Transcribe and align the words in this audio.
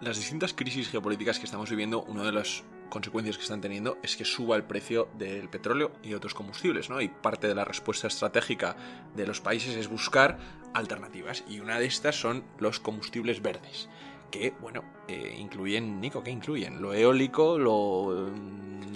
las 0.00 0.16
distintas 0.16 0.52
crisis 0.52 0.88
geopolíticas 0.88 1.38
que 1.38 1.46
estamos 1.46 1.70
viviendo, 1.70 2.02
una 2.02 2.24
de 2.24 2.32
las 2.32 2.64
consecuencias 2.88 3.36
que 3.36 3.42
están 3.42 3.60
teniendo 3.60 3.98
es 4.02 4.16
que 4.16 4.24
suba 4.24 4.56
el 4.56 4.64
precio 4.64 5.08
del 5.18 5.48
petróleo 5.48 5.92
y 6.02 6.14
otros 6.14 6.34
combustibles, 6.34 6.90
¿no? 6.90 7.00
Y 7.00 7.08
parte 7.08 7.48
de 7.48 7.54
la 7.54 7.64
respuesta 7.64 8.06
estratégica 8.06 8.76
de 9.16 9.26
los 9.26 9.40
países 9.40 9.76
es 9.76 9.88
buscar 9.88 10.38
alternativas. 10.74 11.44
Y 11.48 11.60
una 11.60 11.78
de 11.78 11.86
estas 11.86 12.16
son 12.16 12.44
los 12.58 12.80
combustibles 12.80 13.42
verdes. 13.42 13.88
Que, 14.30 14.52
bueno, 14.60 14.84
eh, 15.08 15.36
incluyen, 15.38 16.00
Nico, 16.00 16.22
¿qué 16.22 16.30
incluyen? 16.30 16.82
¿Lo 16.82 16.92
eólico, 16.92 17.58
lo, 17.58 18.30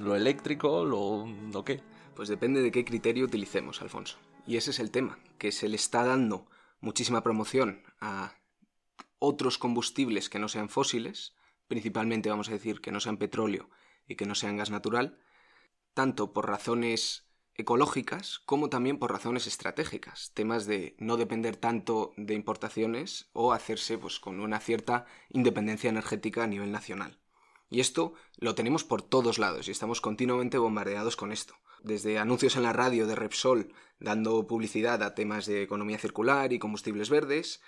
lo 0.00 0.16
eléctrico, 0.16 0.84
lo, 0.84 1.26
lo 1.52 1.64
qué? 1.64 1.80
Pues 2.14 2.28
depende 2.28 2.60
de 2.62 2.70
qué 2.70 2.84
criterio 2.84 3.24
utilicemos, 3.24 3.80
Alfonso. 3.82 4.18
Y 4.46 4.56
ese 4.56 4.70
es 4.70 4.80
el 4.80 4.90
tema, 4.90 5.18
que 5.38 5.52
se 5.52 5.68
le 5.68 5.76
está 5.76 6.04
dando 6.04 6.46
muchísima 6.80 7.23
promoción 7.23 7.83
a 8.01 8.34
otros 9.18 9.58
combustibles 9.58 10.28
que 10.28 10.38
no 10.38 10.48
sean 10.48 10.68
fósiles, 10.68 11.34
principalmente 11.66 12.30
vamos 12.30 12.48
a 12.48 12.52
decir 12.52 12.80
que 12.80 12.92
no 12.92 13.00
sean 13.00 13.18
petróleo 13.18 13.70
y 14.06 14.16
que 14.16 14.26
no 14.26 14.34
sean 14.34 14.56
gas 14.56 14.70
natural, 14.70 15.18
tanto 15.95 16.32
por 16.32 16.48
razones 16.48 17.28
ecológicas 17.54 18.38
como 18.46 18.70
también 18.70 18.98
por 18.98 19.10
razones 19.10 19.46
estratégicas, 19.46 20.30
temas 20.32 20.64
de 20.66 20.95
no 20.98 21.16
depender 21.16 21.56
tanto 21.56 22.12
de 22.16 22.34
importaciones 22.34 23.28
o 23.32 23.52
hacerse 23.52 23.98
pues 23.98 24.20
con 24.20 24.40
una 24.40 24.60
cierta 24.60 25.06
independencia 25.28 25.90
energética 25.90 26.45
a 26.45 26.46
nivel 26.46 26.70
nacional. 26.70 27.18
Y 27.68 27.80
esto 27.80 28.14
lo 28.37 28.54
tenemos 28.54 28.84
por 28.84 29.02
todos 29.02 29.38
lados 29.38 29.68
y 29.68 29.73
estamos 29.73 30.00
continuamente 30.00 30.56
bombardeados 30.56 31.16
con 31.16 31.32
esto. 31.32 31.54
Desde 31.82 32.18
anuncios 32.18 32.56
en 32.56 32.62
la 32.62 32.73
radio 32.73 33.06
de 33.06 33.14
Repsol 33.14 33.73
dando 33.98 34.46
publicidad 34.46 35.02
a 35.02 35.14
temas 35.14 35.46
de 35.46 35.62
economía 35.62 35.98
circular 35.98 36.52
y 36.52 36.59
combustibles 36.59 37.10
verdes, 37.10 37.60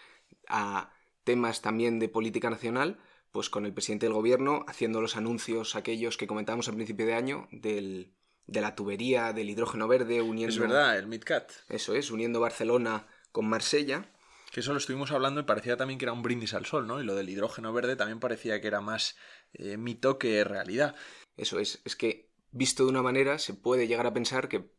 a 0.48 0.92
temas 1.24 1.62
también 1.62 1.98
de 1.98 2.08
política 2.08 2.50
nacional, 2.50 2.98
pues 3.32 3.50
con 3.50 3.66
el 3.66 3.72
presidente 3.72 4.06
del 4.06 4.14
gobierno 4.14 4.64
haciendo 4.66 5.00
los 5.00 5.16
anuncios 5.16 5.76
aquellos 5.76 6.16
que 6.16 6.26
comentábamos 6.26 6.68
al 6.68 6.74
principio 6.74 7.06
de 7.06 7.14
año 7.14 7.48
del, 7.52 8.14
de 8.46 8.60
la 8.60 8.74
tubería 8.74 9.32
del 9.32 9.50
hidrógeno 9.50 9.86
verde 9.86 10.22
uniendo... 10.22 10.52
Es 10.52 10.58
verdad, 10.58 10.98
el 10.98 11.06
MidCat. 11.06 11.52
Eso 11.68 11.94
es, 11.94 12.10
uniendo 12.10 12.40
Barcelona 12.40 13.06
con 13.32 13.48
Marsella. 13.48 14.12
Que 14.50 14.60
eso 14.60 14.72
lo 14.72 14.78
estuvimos 14.78 15.12
hablando 15.12 15.40
y 15.40 15.44
parecía 15.44 15.76
también 15.76 15.98
que 15.98 16.06
era 16.06 16.12
un 16.12 16.22
brindis 16.22 16.54
al 16.54 16.66
sol, 16.66 16.88
¿no? 16.88 17.00
Y 17.00 17.04
lo 17.04 17.14
del 17.14 17.28
hidrógeno 17.28 17.72
verde 17.72 17.94
también 17.94 18.18
parecía 18.18 18.60
que 18.60 18.66
era 18.66 18.80
más 18.80 19.16
eh, 19.52 19.76
mito 19.76 20.18
que 20.18 20.42
realidad. 20.42 20.96
Eso 21.36 21.60
es, 21.60 21.80
es 21.84 21.94
que 21.94 22.32
visto 22.50 22.84
de 22.84 22.90
una 22.90 23.02
manera 23.02 23.38
se 23.38 23.54
puede 23.54 23.86
llegar 23.86 24.06
a 24.08 24.12
pensar 24.12 24.48
que 24.48 24.72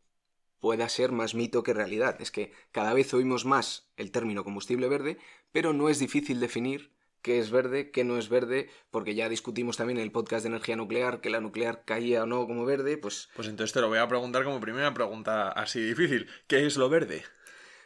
pueda 0.62 0.88
ser 0.88 1.10
más 1.10 1.34
mito 1.34 1.64
que 1.64 1.74
realidad. 1.74 2.16
Es 2.20 2.30
que 2.30 2.52
cada 2.70 2.94
vez 2.94 3.12
oímos 3.12 3.44
más 3.44 3.90
el 3.96 4.12
término 4.12 4.44
combustible 4.44 4.88
verde, 4.88 5.18
pero 5.50 5.72
no 5.72 5.88
es 5.88 5.98
difícil 5.98 6.38
definir 6.38 6.92
qué 7.20 7.40
es 7.40 7.50
verde, 7.50 7.90
qué 7.90 8.04
no 8.04 8.16
es 8.16 8.28
verde, 8.28 8.70
porque 8.92 9.16
ya 9.16 9.28
discutimos 9.28 9.76
también 9.76 9.98
en 9.98 10.04
el 10.04 10.12
podcast 10.12 10.44
de 10.44 10.50
energía 10.50 10.76
nuclear 10.76 11.20
que 11.20 11.30
la 11.30 11.40
nuclear 11.40 11.84
caía 11.84 12.22
o 12.22 12.26
no 12.26 12.46
como 12.46 12.64
verde, 12.64 12.96
pues... 12.96 13.28
Pues 13.34 13.48
entonces 13.48 13.74
te 13.74 13.80
lo 13.80 13.88
voy 13.88 13.98
a 13.98 14.06
preguntar 14.06 14.44
como 14.44 14.60
primera 14.60 14.94
pregunta 14.94 15.48
así 15.48 15.80
difícil. 15.80 16.28
¿Qué 16.46 16.64
es 16.64 16.76
lo 16.76 16.88
verde? 16.88 17.24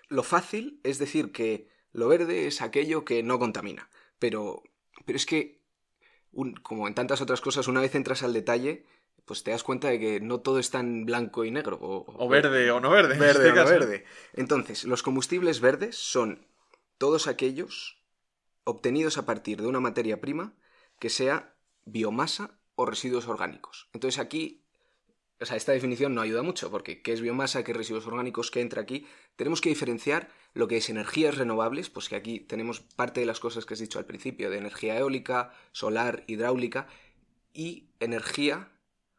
Lo 0.09 0.23
fácil 0.23 0.79
es 0.85 0.99
decir 0.99 1.33
que 1.33 1.71
lo 1.93 2.09
verde 2.09 2.47
es 2.47 2.61
aquello 2.61 3.07
que 3.07 3.23
no 3.23 3.39
contamina, 3.39 3.89
pero, 4.19 4.63
pero 5.07 5.17
es 5.17 5.25
que, 5.25 5.63
como 6.63 6.87
en 6.89 6.95
tantas 6.95 7.23
otras 7.23 7.41
cosas, 7.41 7.69
una 7.69 7.81
vez 7.81 7.95
entras 7.95 8.23
al 8.23 8.35
detalle, 8.35 8.85
pues 9.27 9.43
te 9.43 9.51
das 9.51 9.65
cuenta 9.65 9.89
de 9.89 9.99
que 9.99 10.21
no 10.21 10.41
todo 10.41 10.59
es 10.59 10.71
tan 10.71 11.05
blanco 11.05 11.45
y 11.45 11.51
negro. 11.51 11.79
O, 11.81 12.29
verde 12.29 12.71
o 12.71 12.81
no 12.81 12.91
verde. 12.91 13.19
Verde 13.19 13.49
este 13.49 13.61
o 13.61 13.65
no 13.65 13.71
verde. 13.71 14.05
Entonces, 14.33 14.85
los 14.85 15.03
combustibles 15.03 15.61
verdes 15.61 15.97
son 15.97 16.47
todos 16.97 17.27
aquellos 17.27 18.03
obtenidos 18.65 19.19
a 19.19 19.27
partir 19.27 19.61
de 19.61 19.67
una 19.67 19.81
materia 19.81 20.21
prima 20.21 20.55
que 20.99 21.11
sea 21.11 21.57
biomasa 21.85 22.59
o 22.77 22.87
residuos 22.87 23.27
orgánicos. 23.27 23.89
Entonces 23.93 24.21
aquí, 24.21 24.65
o 25.41 25.47
sea, 25.47 25.57
esta 25.57 25.73
definición 25.73 26.15
no 26.15 26.21
ayuda 26.21 26.43
mucho, 26.43 26.71
porque 26.71 27.03
¿qué 27.03 27.13
es 27.13 27.21
biomasa? 27.21 27.65
¿Qué 27.65 27.73
residuos 27.73 28.07
orgánicos? 28.07 28.51
¿Qué 28.51 28.61
entra 28.61 28.83
aquí? 28.83 29.07
Tenemos 29.37 29.61
que 29.61 29.69
diferenciar 29.69 30.29
lo 30.55 30.69
que 30.69 30.79
es 30.79 30.89
energías 30.89 31.37
renovables, 31.37 31.91
pues 31.91 32.09
que 32.09 32.17
aquí 32.17 32.41
tenemos 32.41 32.81
parte 32.81 33.21
de 33.21 33.27
las 33.27 33.41
cosas 33.41 33.67
que 33.67 33.75
has 33.75 33.81
dicho 33.81 33.99
al 33.99 34.07
principio, 34.07 34.51
de 34.51 34.59
energía 34.59 34.99
eólica, 34.99 35.53
solar, 35.73 36.25
hidráulica, 36.27 36.87
y 37.53 37.89
energía 38.01 38.71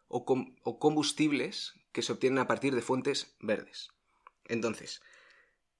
o, 0.07 0.79
combustibles 0.79 1.73
que 1.91 2.01
se 2.01 2.11
obtienen 2.11 2.39
a 2.39 2.47
partir 2.47 2.75
de 2.75 2.81
fuentes 2.81 3.35
verdes. 3.39 3.89
Entonces, 4.45 5.01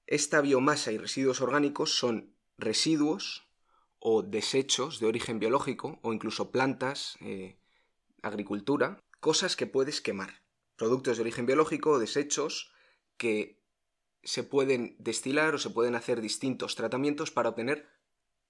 esta 0.05 0.41
biomasa 0.41 0.91
y 0.91 0.97
residuos 0.97 1.41
orgánicos 1.41 1.97
son 1.97 2.33
residuos 2.57 3.47
o 3.99 4.23
desechos 4.23 4.99
de 4.99 5.07
origen 5.07 5.39
biológico 5.39 5.99
o 6.01 6.13
incluso 6.13 6.51
plantas, 6.51 7.17
eh, 7.21 7.57
agricultura, 8.21 9.03
cosas 9.19 9.55
que 9.55 9.67
puedes 9.67 10.01
quemar. 10.01 10.41
Productos 10.75 11.17
de 11.17 11.21
origen 11.21 11.45
biológico 11.45 11.91
o 11.91 11.99
desechos 11.99 12.71
que 13.17 13.59
se 14.23 14.43
pueden 14.43 14.95
destilar 14.99 15.55
o 15.55 15.59
se 15.59 15.69
pueden 15.69 15.95
hacer 15.95 16.21
distintos 16.21 16.75
tratamientos 16.75 17.31
para 17.31 17.49
obtener 17.49 17.87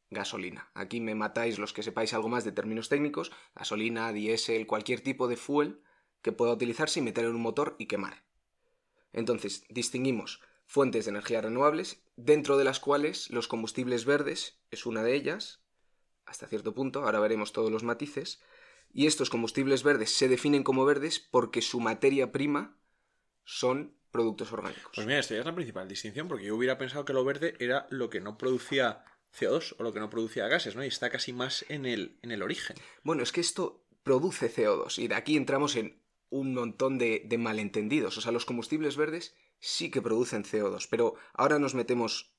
gasolina. 0.09 0.69
Aquí 0.73 1.01
me 1.01 1.15
matáis 1.15 1.59
los 1.59 1.73
que 1.73 1.83
sepáis 1.83 2.13
algo 2.13 2.29
más 2.29 2.43
de 2.43 2.51
términos 2.51 2.89
técnicos, 2.89 3.31
gasolina, 3.55 4.11
diésel, 4.13 4.67
cualquier 4.67 5.01
tipo 5.01 5.27
de 5.27 5.37
fuel 5.37 5.81
que 6.21 6.31
pueda 6.31 6.53
utilizarse 6.53 6.99
y 6.99 7.03
meter 7.03 7.25
en 7.25 7.35
un 7.35 7.41
motor 7.41 7.75
y 7.77 7.87
quemar. 7.87 8.23
Entonces, 9.13 9.65
distinguimos 9.69 10.41
fuentes 10.65 11.05
de 11.05 11.11
energía 11.11 11.41
renovables, 11.41 12.03
dentro 12.15 12.57
de 12.57 12.63
las 12.63 12.79
cuales 12.79 13.29
los 13.29 13.47
combustibles 13.47 14.05
verdes 14.05 14.59
es 14.69 14.85
una 14.85 15.01
de 15.01 15.15
ellas, 15.15 15.63
hasta 16.25 16.47
cierto 16.47 16.73
punto, 16.73 17.03
ahora 17.03 17.19
veremos 17.19 17.53
todos 17.53 17.71
los 17.71 17.83
matices, 17.83 18.41
y 18.93 19.07
estos 19.07 19.29
combustibles 19.29 19.83
verdes 19.83 20.13
se 20.13 20.27
definen 20.27 20.63
como 20.63 20.85
verdes 20.85 21.19
porque 21.19 21.61
su 21.61 21.79
materia 21.79 22.31
prima 22.31 22.77
son 23.43 23.95
productos 24.11 24.51
orgánicos. 24.51 24.91
Pues 24.95 25.07
mira, 25.07 25.19
esta 25.19 25.37
es 25.37 25.45
la 25.45 25.55
principal 25.55 25.87
distinción, 25.87 26.27
porque 26.27 26.45
yo 26.45 26.55
hubiera 26.55 26.77
pensado 26.77 27.05
que 27.05 27.13
lo 27.13 27.23
verde 27.23 27.55
era 27.59 27.87
lo 27.89 28.09
que 28.09 28.19
no 28.19 28.37
producía 28.37 29.05
CO2 29.37 29.75
o 29.77 29.83
lo 29.83 29.93
que 29.93 29.99
no 29.99 30.09
producía 30.09 30.47
gases, 30.47 30.75
¿no? 30.75 30.83
Y 30.83 30.87
está 30.87 31.09
casi 31.09 31.33
más 31.33 31.65
en 31.69 31.85
el, 31.85 32.17
en 32.21 32.31
el 32.31 32.41
origen. 32.41 32.75
Bueno, 33.03 33.23
es 33.23 33.31
que 33.31 33.41
esto 33.41 33.85
produce 34.03 34.53
CO2 34.53 34.99
y 34.99 35.07
de 35.07 35.15
aquí 35.15 35.37
entramos 35.37 35.75
en 35.75 36.01
un 36.29 36.53
montón 36.53 36.97
de, 36.97 37.23
de 37.25 37.37
malentendidos. 37.37 38.17
O 38.17 38.21
sea, 38.21 38.31
los 38.31 38.45
combustibles 38.45 38.97
verdes 38.97 39.35
sí 39.59 39.91
que 39.91 40.01
producen 40.01 40.43
CO2, 40.43 40.87
pero 40.89 41.15
ahora 41.33 41.59
nos 41.59 41.75
metemos 41.75 42.33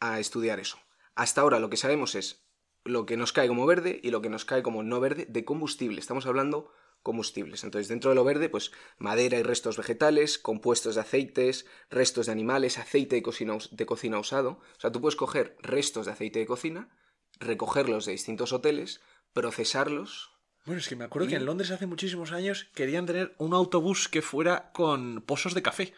a 0.00 0.20
estudiar 0.20 0.60
eso. 0.60 0.78
Hasta 1.14 1.40
ahora 1.40 1.58
lo 1.58 1.70
que 1.70 1.76
sabemos 1.76 2.14
es 2.14 2.44
lo 2.84 3.06
que 3.06 3.16
nos 3.16 3.32
cae 3.32 3.48
como 3.48 3.66
verde 3.66 4.00
y 4.02 4.10
lo 4.10 4.22
que 4.22 4.30
nos 4.30 4.44
cae 4.44 4.62
como 4.62 4.82
no 4.82 5.00
verde 5.00 5.26
de 5.28 5.44
combustible. 5.44 6.00
Estamos 6.00 6.26
hablando 6.26 6.72
combustibles. 7.02 7.64
Entonces, 7.64 7.88
dentro 7.88 8.10
de 8.10 8.16
lo 8.16 8.24
verde, 8.24 8.48
pues 8.48 8.72
madera 8.98 9.38
y 9.38 9.42
restos 9.42 9.76
vegetales, 9.76 10.38
compuestos 10.38 10.94
de 10.94 11.00
aceites, 11.00 11.66
restos 11.90 12.26
de 12.26 12.32
animales, 12.32 12.78
aceite 12.78 13.16
de 13.16 13.22
cocina, 13.22 13.56
de 13.70 13.86
cocina 13.86 14.18
usado. 14.18 14.60
O 14.76 14.80
sea, 14.80 14.92
tú 14.92 15.00
puedes 15.00 15.16
coger 15.16 15.56
restos 15.60 16.06
de 16.06 16.12
aceite 16.12 16.38
de 16.40 16.46
cocina, 16.46 16.90
recogerlos 17.38 18.06
de 18.06 18.12
distintos 18.12 18.52
hoteles, 18.52 19.00
procesarlos. 19.32 20.30
Bueno, 20.66 20.80
es 20.80 20.88
que 20.88 20.96
me 20.96 21.04
acuerdo 21.04 21.28
que 21.28 21.36
en 21.36 21.46
Londres 21.46 21.70
hace 21.70 21.86
muchísimos 21.86 22.32
años 22.32 22.70
querían 22.74 23.06
tener 23.06 23.34
un 23.38 23.54
autobús 23.54 24.08
que 24.08 24.22
fuera 24.22 24.72
con 24.72 25.22
pozos 25.22 25.54
de 25.54 25.62
café. 25.62 25.94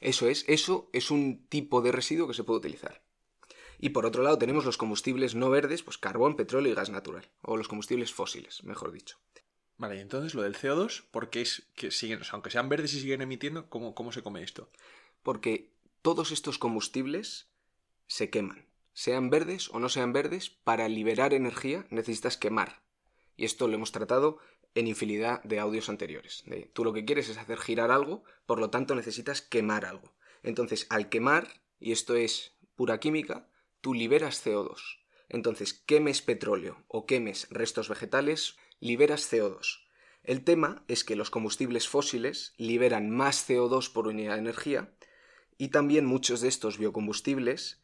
Eso 0.00 0.28
es, 0.28 0.44
eso 0.48 0.90
es 0.92 1.10
un 1.10 1.46
tipo 1.46 1.80
de 1.80 1.92
residuo 1.92 2.26
que 2.26 2.34
se 2.34 2.44
puede 2.44 2.58
utilizar. 2.58 3.02
Y 3.78 3.90
por 3.90 4.04
otro 4.06 4.22
lado 4.22 4.38
tenemos 4.38 4.64
los 4.64 4.76
combustibles 4.76 5.34
no 5.34 5.48
verdes, 5.48 5.82
pues 5.82 5.98
carbón, 5.98 6.36
petróleo 6.36 6.72
y 6.72 6.74
gas 6.74 6.90
natural, 6.90 7.30
o 7.40 7.56
los 7.56 7.68
combustibles 7.68 8.12
fósiles, 8.12 8.62
mejor 8.64 8.92
dicho. 8.92 9.18
Vale, 9.82 9.96
y 9.96 9.98
entonces 9.98 10.34
lo 10.34 10.42
del 10.42 10.54
CO2, 10.54 11.02
¿por 11.10 11.28
qué 11.28 11.40
es 11.40 11.66
que 11.74 11.90
siguen, 11.90 12.20
o 12.20 12.24
sea, 12.24 12.34
aunque 12.34 12.52
sean 12.52 12.68
verdes 12.68 12.94
y 12.94 13.00
siguen 13.00 13.20
emitiendo, 13.20 13.68
¿cómo, 13.68 13.96
cómo 13.96 14.12
se 14.12 14.22
come 14.22 14.44
esto? 14.44 14.70
Porque 15.24 15.72
todos 16.02 16.30
estos 16.30 16.56
combustibles 16.56 17.48
se 18.06 18.30
queman. 18.30 18.68
Sean 18.92 19.28
verdes 19.28 19.70
o 19.70 19.80
no 19.80 19.88
sean 19.88 20.12
verdes, 20.12 20.50
para 20.50 20.88
liberar 20.88 21.34
energía 21.34 21.84
necesitas 21.90 22.36
quemar. 22.36 22.84
Y 23.36 23.44
esto 23.44 23.66
lo 23.66 23.74
hemos 23.74 23.90
tratado 23.90 24.38
en 24.76 24.86
infinidad 24.86 25.42
de 25.42 25.58
audios 25.58 25.88
anteriores. 25.88 26.44
tú 26.74 26.84
lo 26.84 26.92
que 26.92 27.04
quieres 27.04 27.28
es 27.28 27.36
hacer 27.36 27.58
girar 27.58 27.90
algo, 27.90 28.22
por 28.46 28.60
lo 28.60 28.70
tanto 28.70 28.94
necesitas 28.94 29.42
quemar 29.42 29.84
algo. 29.84 30.14
Entonces, 30.44 30.86
al 30.90 31.08
quemar, 31.08 31.60
y 31.80 31.90
esto 31.90 32.14
es 32.14 32.54
pura 32.76 33.00
química, 33.00 33.48
tú 33.80 33.94
liberas 33.94 34.46
CO2. 34.46 35.00
Entonces, 35.28 35.72
quemes 35.72 36.22
petróleo 36.22 36.84
o 36.86 37.04
quemes 37.04 37.48
restos 37.50 37.88
vegetales 37.88 38.56
liberas 38.82 39.32
CO2. 39.32 39.80
El 40.24 40.44
tema 40.44 40.84
es 40.88 41.04
que 41.04 41.16
los 41.16 41.30
combustibles 41.30 41.88
fósiles 41.88 42.52
liberan 42.56 43.10
más 43.10 43.48
CO2 43.48 43.92
por 43.92 44.08
unidad 44.08 44.34
de 44.34 44.40
energía 44.40 44.92
y 45.56 45.68
también 45.68 46.04
muchos 46.04 46.40
de 46.40 46.48
estos 46.48 46.78
biocombustibles, 46.78 47.80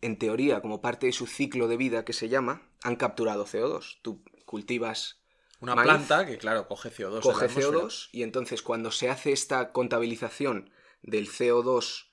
en 0.00 0.18
teoría 0.18 0.60
como 0.60 0.80
parte 0.80 1.06
de 1.06 1.12
su 1.12 1.26
ciclo 1.26 1.68
de 1.68 1.76
vida 1.76 2.04
que 2.04 2.12
se 2.12 2.28
llama, 2.28 2.70
han 2.82 2.96
capturado 2.96 3.46
CO2. 3.46 4.00
Tú 4.02 4.22
cultivas 4.44 5.22
una 5.60 5.80
planta 5.80 6.26
que, 6.26 6.38
claro, 6.38 6.66
coge 6.66 6.90
CO2. 6.90 7.20
Coge 7.20 7.48
CO2 7.48 8.08
y 8.12 8.22
entonces 8.22 8.62
cuando 8.62 8.90
se 8.90 9.08
hace 9.08 9.32
esta 9.32 9.72
contabilización 9.72 10.70
del 11.02 11.28
CO2 11.28 12.08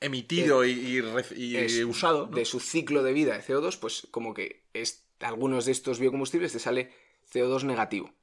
emitido 0.00 0.64
y, 0.64 1.02
y 1.36 1.84
usado. 1.84 2.28
¿no? 2.28 2.36
de 2.36 2.44
su 2.44 2.60
ciclo 2.60 3.02
de 3.02 3.12
vida 3.12 3.34
de 3.34 3.42
CO2, 3.42 3.78
pues 3.78 4.06
como 4.10 4.32
que 4.32 4.68
es, 4.72 5.08
algunos 5.20 5.64
de 5.66 5.72
estos 5.72 5.98
biocombustibles 5.98 6.52
te 6.52 6.58
sale 6.60 6.92
CO2 7.32 7.64
negativo. 7.64 8.14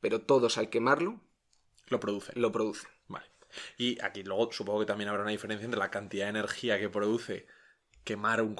Pero 0.00 0.20
todos 0.20 0.58
al 0.58 0.68
quemarlo 0.70 1.20
Lo 1.88 2.00
produce. 2.00 2.32
lo 2.34 2.52
producen. 2.52 2.90
Vale. 3.08 3.26
Y 3.78 4.02
aquí 4.02 4.22
luego 4.22 4.52
supongo 4.52 4.80
que 4.80 4.86
también 4.86 5.08
habrá 5.08 5.22
una 5.22 5.30
diferencia 5.32 5.64
entre 5.64 5.78
la 5.80 5.90
cantidad 5.90 6.26
de 6.26 6.30
energía 6.30 6.78
que 6.78 6.88
produce 6.88 7.46
quemar 8.04 8.40
un 8.42 8.54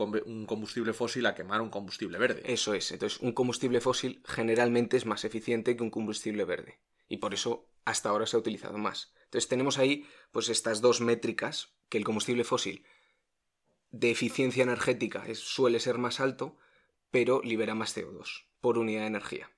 combustible 0.47 0.93
fósil 0.93 1.25
a 1.27 1.35
quemar 1.35 1.61
un 1.61 1.71
combustible 1.71 2.19
verde. 2.19 2.43
Eso 2.47 2.75
es. 2.75 2.91
Entonces, 2.91 3.21
un 3.21 3.33
combustible 3.33 3.81
fósil 3.81 4.21
generalmente 4.27 4.97
es 4.97 5.07
más 5.07 5.25
eficiente 5.25 5.77
que 5.77 5.83
un 5.85 5.91
combustible 5.91 6.45
verde. 6.45 6.81
Y 7.09 7.19
por 7.19 7.33
eso 7.33 7.71
hasta 7.85 8.09
ahora 8.09 8.27
se 8.27 8.35
ha 8.37 8.41
utilizado 8.41 8.77
más. 8.79 9.13
Entonces, 9.25 9.49
tenemos 9.49 9.79
ahí 9.79 10.05
pues 10.33 10.49
estas 10.49 10.81
dos 10.81 11.01
métricas, 11.01 11.77
que 11.89 11.99
el 11.99 12.05
combustible 12.05 12.43
fósil 12.43 12.85
de 13.93 14.11
eficiencia 14.11 14.65
energética 14.65 15.25
es- 15.29 15.39
suele 15.39 15.79
ser 15.79 15.99
más 15.99 16.19
alto, 16.19 16.57
pero 17.13 17.41
libera 17.45 17.77
más 17.77 17.93
CO2 17.97 18.49
por 18.61 18.79
unidad 18.79 19.03
de 19.03 19.07
energía. 19.07 19.51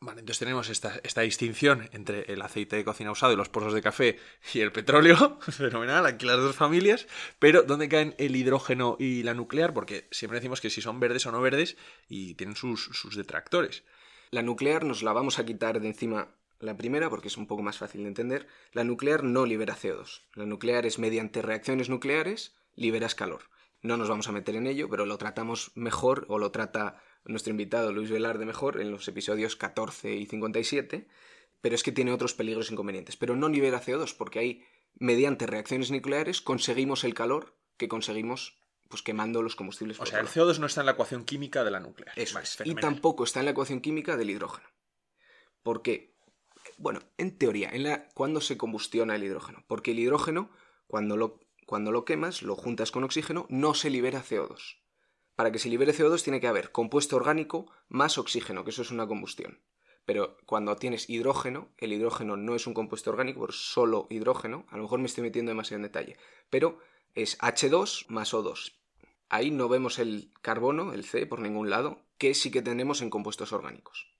Vale, 0.00 0.20
entonces 0.20 0.38
tenemos 0.38 0.68
esta, 0.68 1.00
esta 1.02 1.22
distinción 1.22 1.88
entre 1.92 2.32
el 2.32 2.40
aceite 2.40 2.76
de 2.76 2.84
cocina 2.84 3.10
usado 3.10 3.32
y 3.32 3.36
los 3.36 3.48
pozos 3.48 3.74
de 3.74 3.82
café 3.82 4.16
y 4.54 4.60
el 4.60 4.70
petróleo, 4.70 5.40
fenomenal, 5.50 6.06
aquí 6.06 6.24
las 6.24 6.36
dos 6.36 6.54
familias, 6.54 7.08
pero 7.40 7.64
¿dónde 7.64 7.88
caen 7.88 8.14
el 8.18 8.36
hidrógeno 8.36 8.96
y 9.00 9.24
la 9.24 9.34
nuclear? 9.34 9.74
Porque 9.74 10.06
siempre 10.12 10.38
decimos 10.38 10.60
que 10.60 10.70
si 10.70 10.80
son 10.80 11.00
verdes 11.00 11.26
o 11.26 11.32
no 11.32 11.40
verdes 11.40 11.76
y 12.08 12.34
tienen 12.34 12.54
sus, 12.54 12.84
sus 12.92 13.16
detractores. 13.16 13.82
La 14.30 14.42
nuclear 14.42 14.84
nos 14.84 15.02
la 15.02 15.12
vamos 15.12 15.40
a 15.40 15.44
quitar 15.44 15.80
de 15.80 15.88
encima 15.88 16.28
la 16.60 16.76
primera 16.76 17.10
porque 17.10 17.28
es 17.28 17.36
un 17.36 17.46
poco 17.46 17.62
más 17.62 17.78
fácil 17.78 18.02
de 18.02 18.08
entender. 18.08 18.46
La 18.72 18.84
nuclear 18.84 19.24
no 19.24 19.46
libera 19.46 19.76
CO2. 19.76 20.22
La 20.34 20.46
nuclear 20.46 20.86
es 20.86 20.98
mediante 20.98 21.42
reacciones 21.42 21.88
nucleares 21.88 22.54
liberas 22.76 23.14
calor. 23.14 23.50
No 23.80 23.96
nos 23.96 24.08
vamos 24.08 24.28
a 24.28 24.32
meter 24.32 24.56
en 24.56 24.66
ello, 24.66 24.88
pero 24.88 25.06
lo 25.06 25.18
tratamos 25.18 25.72
mejor 25.74 26.26
o 26.28 26.38
lo 26.38 26.50
trata 26.50 27.00
nuestro 27.28 27.52
invitado 27.52 27.92
Luis 27.92 28.10
Velarde 28.10 28.44
mejor 28.44 28.80
en 28.80 28.90
los 28.90 29.06
episodios 29.06 29.54
14 29.54 30.16
y 30.16 30.26
57, 30.26 31.06
pero 31.60 31.74
es 31.74 31.82
que 31.82 31.92
tiene 31.92 32.12
otros 32.12 32.34
peligros 32.34 32.70
e 32.70 32.72
inconvenientes. 32.72 33.16
Pero 33.16 33.36
no 33.36 33.48
libera 33.48 33.80
CO2 33.80 34.16
porque 34.16 34.38
ahí, 34.38 34.64
mediante 34.98 35.46
reacciones 35.46 35.90
nucleares, 35.90 36.40
conseguimos 36.40 37.04
el 37.04 37.14
calor 37.14 37.54
que 37.76 37.88
conseguimos 37.88 38.58
pues 38.88 39.02
quemando 39.02 39.42
los 39.42 39.54
combustibles. 39.54 40.00
O 40.00 40.06
sea, 40.06 40.20
el 40.20 40.28
CO2 40.28 40.58
no 40.58 40.66
está 40.66 40.80
en 40.80 40.86
la 40.86 40.92
ecuación 40.92 41.24
química 41.24 41.62
de 41.62 41.70
la 41.70 41.80
nuclear. 41.80 42.18
Eso 42.18 42.34
Vale, 42.34 42.44
es. 42.44 42.58
Y 42.64 42.74
tampoco 42.74 43.24
está 43.24 43.40
en 43.40 43.44
la 43.44 43.52
ecuación 43.52 43.80
química 43.80 44.16
del 44.16 44.30
hidrógeno. 44.30 44.66
Porque, 45.62 46.16
bueno, 46.78 47.00
en 47.18 47.36
teoría, 47.36 47.68
en 47.70 47.82
la, 47.82 48.08
¿cuándo 48.14 48.40
se 48.40 48.56
combustiona 48.56 49.14
el 49.14 49.24
hidrógeno? 49.24 49.64
Porque 49.66 49.90
el 49.90 49.98
hidrógeno, 49.98 50.50
cuando 50.86 51.18
lo, 51.18 51.40
cuando 51.66 51.92
lo 51.92 52.06
quemas, 52.06 52.42
lo 52.42 52.56
juntas 52.56 52.90
con 52.90 53.04
oxígeno, 53.04 53.46
no 53.50 53.74
se 53.74 53.90
libera 53.90 54.24
CO2. 54.24 54.78
Para 55.38 55.52
que 55.52 55.60
se 55.60 55.68
libere 55.68 55.94
CO2 55.94 56.24
tiene 56.24 56.40
que 56.40 56.48
haber 56.48 56.72
compuesto 56.72 57.14
orgánico 57.14 57.70
más 57.88 58.18
oxígeno, 58.18 58.64
que 58.64 58.70
eso 58.70 58.82
es 58.82 58.90
una 58.90 59.06
combustión. 59.06 59.60
Pero 60.04 60.36
cuando 60.46 60.74
tienes 60.74 61.08
hidrógeno, 61.08 61.68
el 61.78 61.92
hidrógeno 61.92 62.36
no 62.36 62.56
es 62.56 62.66
un 62.66 62.74
compuesto 62.74 63.10
orgánico, 63.10 63.48
es 63.48 63.54
solo 63.54 64.08
hidrógeno. 64.10 64.66
A 64.68 64.76
lo 64.76 64.82
mejor 64.82 64.98
me 64.98 65.06
estoy 65.06 65.22
metiendo 65.22 65.50
demasiado 65.50 65.76
en 65.76 65.82
detalle. 65.84 66.16
Pero 66.50 66.80
es 67.14 67.38
H2 67.38 68.06
más 68.08 68.34
O2. 68.34 68.72
Ahí 69.28 69.52
no 69.52 69.68
vemos 69.68 70.00
el 70.00 70.32
carbono, 70.42 70.92
el 70.92 71.04
C, 71.04 71.24
por 71.24 71.38
ningún 71.38 71.70
lado, 71.70 72.02
que 72.18 72.34
sí 72.34 72.50
que 72.50 72.60
tenemos 72.60 73.00
en 73.00 73.08
compuestos 73.08 73.52
orgánicos. 73.52 74.10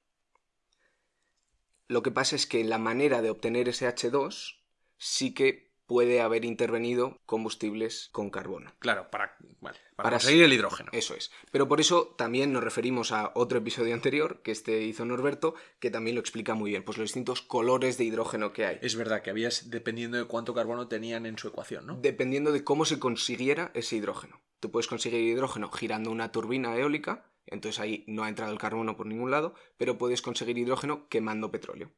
Lo 1.89 2.05
que 2.05 2.13
pasa 2.13 2.37
es 2.37 2.47
que 2.47 2.63
la 2.63 2.79
manera 2.79 3.23
de 3.23 3.31
obtener 3.31 3.69
ese 3.69 3.89
H2 3.89 4.61
sí 4.99 5.35
que 5.35 5.68
puede 5.89 6.21
haber 6.21 6.45
intervenido 6.45 7.19
combustibles 7.25 8.11
con 8.13 8.31
carbono. 8.31 8.73
Claro, 8.79 9.11
para, 9.11 9.37
vale, 9.61 9.79
para, 9.97 10.11
Para 10.11 10.19
conseguir 10.19 10.45
el 10.45 10.53
hidrógeno. 10.53 10.91
Eso 10.93 11.15
es. 11.15 11.33
Pero 11.51 11.67
por 11.67 11.81
eso 11.81 12.15
también 12.17 12.53
nos 12.53 12.63
referimos 12.63 13.11
a 13.11 13.33
otro 13.35 13.59
episodio 13.59 13.95
anterior 13.95 14.43
que 14.43 14.53
este 14.53 14.83
hizo 14.83 15.07
Norberto, 15.07 15.55
que 15.81 15.91
también 15.91 16.15
lo 16.15 16.21
explica 16.21 16.55
muy 16.55 16.71
bien, 16.71 16.85
pues 16.85 16.99
los 16.99 17.09
distintos 17.09 17.41
colores 17.41 17.97
de 17.97 18.05
hidrógeno 18.05 18.53
que 18.53 18.67
hay. 18.67 18.79
Es 18.83 18.97
verdad 18.97 19.23
que 19.23 19.31
habías, 19.31 19.71
dependiendo 19.71 20.19
de 20.19 20.27
cuánto 20.27 20.55
carbono 20.55 20.89
tenían 20.89 21.25
en 21.25 21.39
su 21.39 21.49
ecuación, 21.49 21.87
¿no? 21.87 21.99
Dependiendo 22.01 22.53
de 22.53 22.63
cómo 22.63 22.85
se 22.85 22.99
consiguiera 22.99 23.73
ese 23.75 23.97
hidrógeno. 23.97 24.43
Tú 24.61 24.71
puedes 24.71 24.89
conseguir 24.89 25.23
hidrógeno 25.23 25.71
girando 25.71 26.11
una 26.11 26.33
turbina 26.33 26.77
eólica, 26.77 27.25
entonces 27.47 27.81
ahí 27.81 28.05
no 28.07 28.25
ha 28.25 28.29
entrado 28.29 28.53
el 28.53 28.59
carbono 28.59 28.95
por 28.95 29.07
ningún 29.07 29.31
lado, 29.31 29.55
pero 29.79 29.97
puedes 29.97 30.21
conseguir 30.21 30.59
hidrógeno 30.59 31.09
quemando 31.09 31.51
petróleo. 31.51 31.91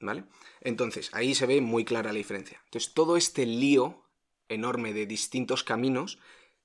¿Vale? 0.00 0.24
Entonces, 0.60 1.10
ahí 1.12 1.34
se 1.34 1.46
ve 1.46 1.60
muy 1.60 1.84
clara 1.84 2.12
la 2.12 2.18
diferencia. 2.18 2.60
Entonces, 2.64 2.92
todo 2.94 3.16
este 3.16 3.46
lío 3.46 4.04
enorme 4.48 4.92
de 4.92 5.06
distintos 5.06 5.64
caminos 5.64 6.18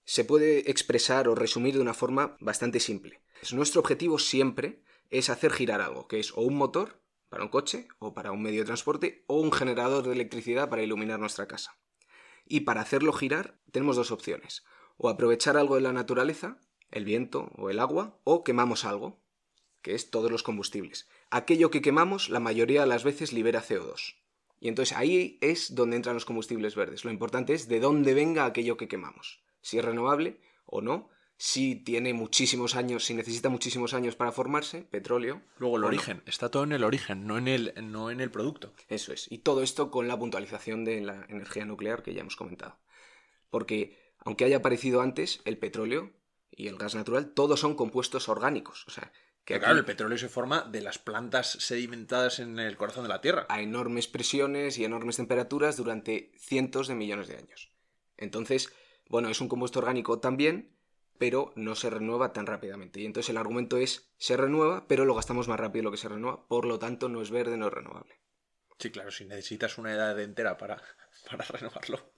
se 0.04 0.26
puede 0.26 0.72
expresar 0.72 1.28
o 1.28 1.36
resumir 1.36 1.76
de 1.76 1.82
una 1.82 1.94
forma 1.94 2.36
bastante 2.40 2.80
simple. 2.80 3.22
Pues 3.40 3.54
nuestro 3.54 3.82
objetivo 3.82 4.20
siempre 4.20 4.82
es 5.10 5.30
hacer 5.30 5.52
girar 5.52 5.82
algo, 5.82 6.08
que 6.08 6.20
es 6.20 6.32
o 6.34 6.42
un 6.42 6.56
motor 6.56 7.02
para 7.30 7.44
un 7.44 7.50
coche 7.50 7.88
o 8.00 8.14
para 8.14 8.32
un 8.32 8.42
medio 8.42 8.62
de 8.62 8.66
transporte 8.66 9.24
o 9.28 9.40
un 9.40 9.52
generador 9.52 10.04
de 10.04 10.14
electricidad 10.14 10.70
para 10.70 10.84
iluminar 10.84 11.20
nuestra 11.20 11.48
casa. 11.48 11.78
Y 12.46 12.62
para 12.62 12.82
hacerlo 12.82 13.14
girar 13.14 13.60
tenemos 13.72 13.96
dos 13.96 14.12
opciones. 14.12 14.64
O 14.98 15.10
aprovechar 15.10 15.56
algo 15.56 15.76
de 15.76 15.82
la 15.82 15.94
naturaleza, 15.94 16.60
el 16.92 17.06
viento 17.06 17.52
o 17.56 17.70
el 17.70 17.80
agua, 17.80 18.20
o 18.24 18.44
quemamos 18.44 18.86
algo, 18.86 19.22
que 19.82 19.94
es 19.94 20.10
todos 20.10 20.32
los 20.32 20.44
combustibles. 20.44 21.08
Aquello 21.32 21.70
que 21.70 21.82
quemamos 21.82 22.30
la 22.30 22.40
mayoría 22.40 22.82
de 22.82 22.88
las 22.88 23.04
veces 23.04 23.34
libera 23.34 23.62
CO2. 23.62 24.16
Y 24.60 24.68
entonces 24.68 24.98
ahí 24.98 25.38
es 25.42 25.76
donde 25.76 25.96
entran 25.96 26.16
los 26.16 26.26
combustibles 26.26 26.76
verdes. 26.76 27.06
Lo 27.06 27.12
importante 27.12 27.54
es 27.54 27.68
de 27.68 27.80
dónde 27.80 28.14
venga 28.14 28.46
aquello 28.46 28.78
que 28.78 28.88
quemamos. 28.88 29.42
Si 29.62 29.78
es 29.78 29.86
renovable 29.86 30.40
o 30.66 30.82
no, 30.82 31.10
si 31.38 31.76
tiene 31.76 32.14
muchísimos 32.14 32.76
años, 32.76 33.06
si 33.06 33.14
necesita 33.14 33.48
muchísimos 33.48 33.94
años 33.94 34.18
para 34.18 34.34
formarse, 34.34 34.82
petróleo. 34.82 35.42
Luego 35.58 35.78
el 35.78 35.82
no. 35.84 35.88
origen, 35.88 36.22
está 36.26 36.50
todo 36.50 36.66
en 36.66 36.74
el 36.74 36.84
origen, 36.84 37.26
no 37.26 37.38
en 37.38 37.48
el, 37.48 37.74
no 37.82 38.12
en 38.12 38.20
el 38.20 38.30
producto. 38.30 38.74
Eso 38.90 39.14
es. 39.14 39.32
Y 39.32 39.38
todo 39.38 39.64
esto 39.64 39.90
con 39.90 40.10
la 40.10 40.20
puntualización 40.20 40.84
de 40.84 41.00
la 41.00 41.26
energía 41.30 41.64
nuclear 41.64 42.04
que 42.04 42.14
ya 42.14 42.22
hemos 42.22 42.36
comentado. 42.36 42.78
Porque, 43.50 43.98
aunque 44.18 44.44
haya 44.44 44.58
aparecido 44.58 45.02
antes, 45.02 45.42
el 45.46 45.58
petróleo 45.58 46.12
y 46.52 46.68
el 46.68 46.78
gas 46.78 46.94
natural, 46.94 47.34
todos 47.34 47.62
son 47.62 47.76
compuestos 47.76 48.28
orgánicos. 48.28 48.86
O 48.88 48.92
sea, 48.92 49.14
que 49.50 49.56
Pero 49.56 49.66
aquí 49.66 49.66
claro, 49.66 49.80
el 49.80 49.86
petróleo 49.86 50.18
se 50.20 50.30
forma 50.30 50.62
de 50.62 50.80
las 50.82 51.00
plantas 51.00 51.48
sedimentadas 51.50 52.38
en 52.38 52.60
el 52.60 52.78
corazón 52.78 53.02
de 53.02 53.10
la 53.10 53.20
Tierra. 53.20 53.48
a 53.50 53.62
enormes 53.62 54.08
presiones 54.08 54.78
y 54.78 54.86
enormes 54.86 55.16
temperaturas 55.16 55.76
durante 55.76 56.32
cientos 56.38 56.88
de 56.88 56.94
millones 56.94 57.30
de 57.30 57.38
años. 57.38 57.72
Entonces, 58.16 58.72
bueno, 59.08 59.28
es 59.28 59.42
un 59.42 59.50
compuesto 59.50 59.80
orgánico 59.80 60.20
también, 60.20 60.78
pero 61.18 61.52
no 61.56 61.74
se 61.74 61.90
renueva 61.90 62.32
tan 62.32 62.46
rápidamente. 62.46 63.02
Y 63.02 63.08
entonces 63.08 63.32
el 63.32 63.38
argumento 63.38 63.78
es, 63.78 64.14
se 64.18 64.38
renueva, 64.38 64.88
pero 64.88 65.06
lo 65.06 65.16
gastamos 65.16 65.48
más 65.48 65.60
rápido 65.60 65.82
de 65.82 65.86
lo 65.86 65.92
que 65.92 65.98
se 65.98 66.10
renueva, 66.10 66.48
por 66.48 66.66
lo 66.66 66.78
tanto 66.78 67.10
no 67.10 67.20
es 67.24 67.32
verde, 67.32 67.58
no 67.58 67.70
es 67.70 67.74
renovable. 67.74 68.20
Sí, 68.78 68.92
claro, 68.92 69.10
si 69.10 69.26
necesitas 69.26 69.80
una 69.80 69.92
edad 69.92 70.20
entera 70.20 70.58
para, 70.58 70.80
para 71.28 71.44
renovarlo. 71.46 72.14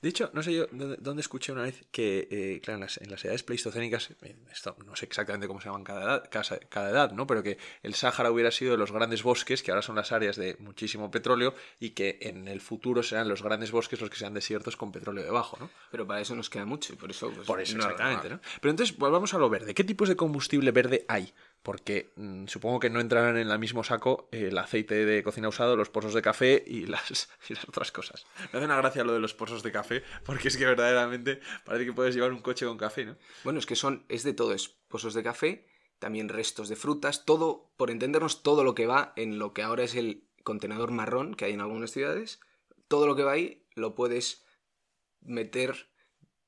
De 0.00 0.08
hecho, 0.08 0.30
no 0.32 0.42
sé 0.42 0.54
yo 0.54 0.66
dónde, 0.72 1.20
escuché 1.20 1.52
una 1.52 1.62
vez 1.62 1.84
que, 1.90 2.28
eh, 2.30 2.60
claro, 2.62 2.76
en 2.76 2.80
las, 2.82 2.96
en 2.98 3.10
las 3.10 3.24
edades 3.24 3.42
pleistocénicas, 3.42 4.10
eh, 4.22 4.36
esto 4.50 4.76
no 4.86 4.96
sé 4.96 5.06
exactamente 5.06 5.46
cómo 5.46 5.60
se 5.60 5.66
llaman 5.66 5.84
cada 5.84 6.02
edad, 6.02 6.30
cada 6.68 6.90
edad, 6.90 7.12
¿no? 7.12 7.26
Pero 7.26 7.42
que 7.42 7.58
el 7.82 7.94
Sáhara 7.94 8.30
hubiera 8.30 8.50
sido 8.50 8.76
los 8.76 8.92
grandes 8.92 9.22
bosques, 9.22 9.62
que 9.62 9.70
ahora 9.70 9.82
son 9.82 9.96
las 9.96 10.12
áreas 10.12 10.36
de 10.36 10.56
muchísimo 10.58 11.10
petróleo, 11.10 11.54
y 11.78 11.90
que 11.90 12.18
en 12.22 12.48
el 12.48 12.60
futuro 12.60 13.02
serán 13.02 13.28
los 13.28 13.42
grandes 13.42 13.70
bosques 13.70 14.00
los 14.00 14.10
que 14.10 14.16
sean 14.16 14.34
desiertos 14.34 14.76
con 14.76 14.92
petróleo 14.92 15.24
debajo, 15.24 15.56
¿no? 15.60 15.70
Pero 15.90 16.06
para 16.06 16.20
eso 16.20 16.34
nos 16.34 16.48
queda 16.48 16.64
mucho 16.64 16.92
y 16.92 16.96
por 16.96 17.10
eso... 17.10 17.30
pues, 17.30 17.46
Por 17.46 17.60
eso, 17.60 17.76
no 17.76 17.84
es 17.84 17.90
exactamente. 17.90 18.30
¿no? 18.30 18.40
Pero 18.60 18.70
entonces, 18.70 18.96
volvamos 18.96 19.34
a 19.34 19.38
lo 19.38 19.48
verde. 19.50 19.74
¿Qué 19.74 19.84
tipos 19.84 20.08
de 20.08 20.16
combustible 20.16 20.70
verde 20.70 21.04
hay? 21.08 21.32
Porque 21.62 22.12
mm, 22.16 22.46
supongo 22.46 22.80
que 22.80 22.90
no 22.90 23.00
entrarán 23.00 23.36
en 23.36 23.48
el 23.48 23.58
mismo 23.58 23.84
saco 23.84 24.28
eh, 24.32 24.48
el 24.48 24.58
aceite 24.58 25.04
de 25.06 25.22
cocina 25.22 25.48
usado, 25.48 25.76
los 25.76 25.90
pozos 25.90 26.14
de 26.14 26.22
café 26.22 26.62
y 26.66 26.86
las, 26.86 27.28
y 27.48 27.54
las 27.54 27.68
otras 27.68 27.92
cosas. 27.92 28.26
Me 28.52 28.58
hace 28.58 28.66
una 28.66 28.76
gracia 28.76 29.04
lo 29.04 29.12
de 29.12 29.20
los 29.20 29.34
pozos 29.34 29.62
de 29.62 29.70
café, 29.70 30.02
porque 30.24 30.48
es 30.48 30.56
que 30.56 30.66
verdaderamente 30.66 31.40
parece 31.64 31.86
que 31.86 31.92
puedes 31.92 32.14
llevar 32.14 32.32
un 32.32 32.40
coche 32.40 32.66
con 32.66 32.78
café, 32.78 33.04
¿no? 33.04 33.16
Bueno, 33.44 33.58
es 33.58 33.66
que 33.66 33.76
son, 33.76 34.04
es 34.08 34.24
de 34.24 34.32
todo, 34.32 34.52
es 34.52 34.68
pozos 34.88 35.14
de 35.14 35.22
café, 35.22 35.68
también 35.98 36.28
restos 36.28 36.68
de 36.68 36.74
frutas, 36.74 37.24
todo, 37.24 37.72
por 37.76 37.90
entendernos, 37.90 38.42
todo 38.42 38.64
lo 38.64 38.74
que 38.74 38.86
va 38.86 39.12
en 39.14 39.38
lo 39.38 39.52
que 39.52 39.62
ahora 39.62 39.84
es 39.84 39.94
el 39.94 40.28
contenedor 40.42 40.90
marrón 40.90 41.36
que 41.36 41.44
hay 41.44 41.52
en 41.52 41.60
algunas 41.60 41.92
ciudades, 41.92 42.40
todo 42.88 43.06
lo 43.06 43.14
que 43.14 43.22
va 43.22 43.32
ahí 43.32 43.64
lo 43.74 43.94
puedes 43.94 44.44
meter 45.20 45.88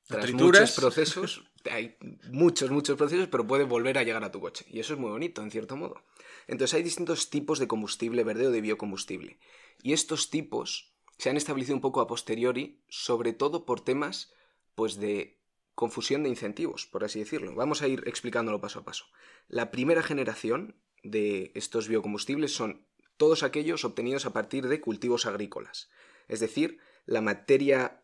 tras 0.07 0.31
muchos 0.33 0.71
procesos, 0.73 1.45
hay 1.71 1.97
muchos, 2.31 2.71
muchos 2.71 2.97
procesos, 2.97 3.27
pero 3.27 3.47
puede 3.47 3.63
volver 3.63 3.97
a 3.97 4.03
llegar 4.03 4.23
a 4.23 4.31
tu 4.31 4.39
coche. 4.39 4.65
Y 4.69 4.79
eso 4.79 4.93
es 4.93 4.99
muy 4.99 5.09
bonito, 5.09 5.41
en 5.41 5.51
cierto 5.51 5.75
modo. 5.75 6.03
Entonces 6.47 6.73
hay 6.75 6.83
distintos 6.83 7.29
tipos 7.29 7.59
de 7.59 7.67
combustible 7.67 8.23
verde 8.23 8.47
o 8.47 8.51
de 8.51 8.61
biocombustible. 8.61 9.39
Y 9.81 9.93
estos 9.93 10.29
tipos 10.29 10.93
se 11.17 11.29
han 11.29 11.37
establecido 11.37 11.75
un 11.75 11.81
poco 11.81 12.01
a 12.01 12.07
posteriori, 12.07 12.81
sobre 12.89 13.33
todo 13.33 13.65
por 13.65 13.81
temas 13.81 14.33
pues 14.75 14.97
de 14.97 15.39
confusión 15.73 16.23
de 16.23 16.29
incentivos, 16.29 16.85
por 16.85 17.03
así 17.03 17.19
decirlo. 17.19 17.53
Vamos 17.55 17.81
a 17.81 17.87
ir 17.87 18.03
explicándolo 18.07 18.61
paso 18.61 18.79
a 18.79 18.85
paso. 18.85 19.05
La 19.47 19.71
primera 19.71 20.03
generación 20.03 20.75
de 21.03 21.51
estos 21.55 21.87
biocombustibles 21.87 22.53
son 22.53 22.85
todos 23.17 23.43
aquellos 23.43 23.85
obtenidos 23.85 24.25
a 24.25 24.33
partir 24.33 24.67
de 24.67 24.81
cultivos 24.81 25.25
agrícolas, 25.25 25.89
es 26.27 26.39
decir, 26.39 26.79
la 27.05 27.21
materia 27.21 28.03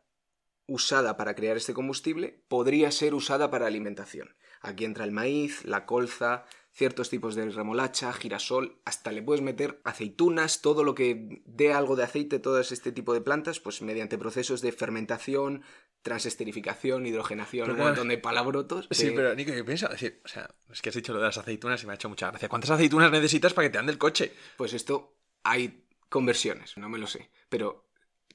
usada 0.68 1.18
para 1.18 1.36
crear 1.36 1.58
este 1.58 1.74
combustible 1.74 2.44
podría 2.48 2.92
ser 2.92 3.14
usada 3.14 3.50
para 3.52 3.68
alimentación. 3.68 4.36
Aquí 4.62 4.86
entra 4.86 5.06
el 5.06 5.12
maíz, 5.12 5.66
la 5.66 5.86
colza, 5.86 6.46
ciertos 6.72 7.10
tipos 7.10 7.36
de 7.36 7.50
remolacha, 7.50 8.14
girasol, 8.14 8.80
hasta 8.86 9.12
le 9.12 9.22
puedes 9.22 9.42
meter 9.42 9.82
aceitunas, 9.84 10.62
todo 10.62 10.84
lo 10.84 10.96
que 10.96 11.42
dé 11.46 11.74
algo 11.74 11.96
de 11.96 12.04
aceite, 12.04 12.40
todo 12.40 12.60
este 12.60 12.92
tipo 12.92 13.14
de 13.14 13.22
plantas, 13.22 13.60
pues 13.60 13.82
mediante 13.82 14.18
procesos 14.18 14.62
de 14.62 14.72
fermentación, 14.72 15.64
transesterificación, 16.02 17.06
hidrogenación, 17.06 17.72
un 17.72 17.78
montón 17.78 18.08
de 18.08 18.18
palabrotos. 18.18 18.88
Sí, 18.92 19.12
pero 19.16 19.36
Nico, 19.36 19.54
yo 19.54 19.66
pienso, 19.66 19.88
o 19.88 20.28
sea, 20.28 20.56
es 20.72 20.82
que 20.82 20.90
has 20.90 20.96
dicho 20.96 21.14
lo 21.14 21.20
de 21.20 21.26
las 21.26 21.38
aceitunas 21.38 21.84
y 21.84 21.88
me 21.88 21.94
ha 21.94 21.96
hecho 21.96 22.10
mucha 22.10 22.30
gracia. 22.30 22.50
¿Cuántas 22.50 22.72
aceitunas 22.72 23.12
necesitas 23.12 23.54
para 23.54 23.68
que 23.68 23.72
te 23.72 23.78
ande 23.78 23.92
el 23.92 23.98
coche? 23.98 24.34
Pues 24.58 24.74
esto 24.74 25.18
hay 25.44 25.88
conversiones, 26.10 26.78
no 26.78 26.88
me 26.88 26.98
lo 26.98 27.08
sé, 27.08 27.32
pero 27.50 27.91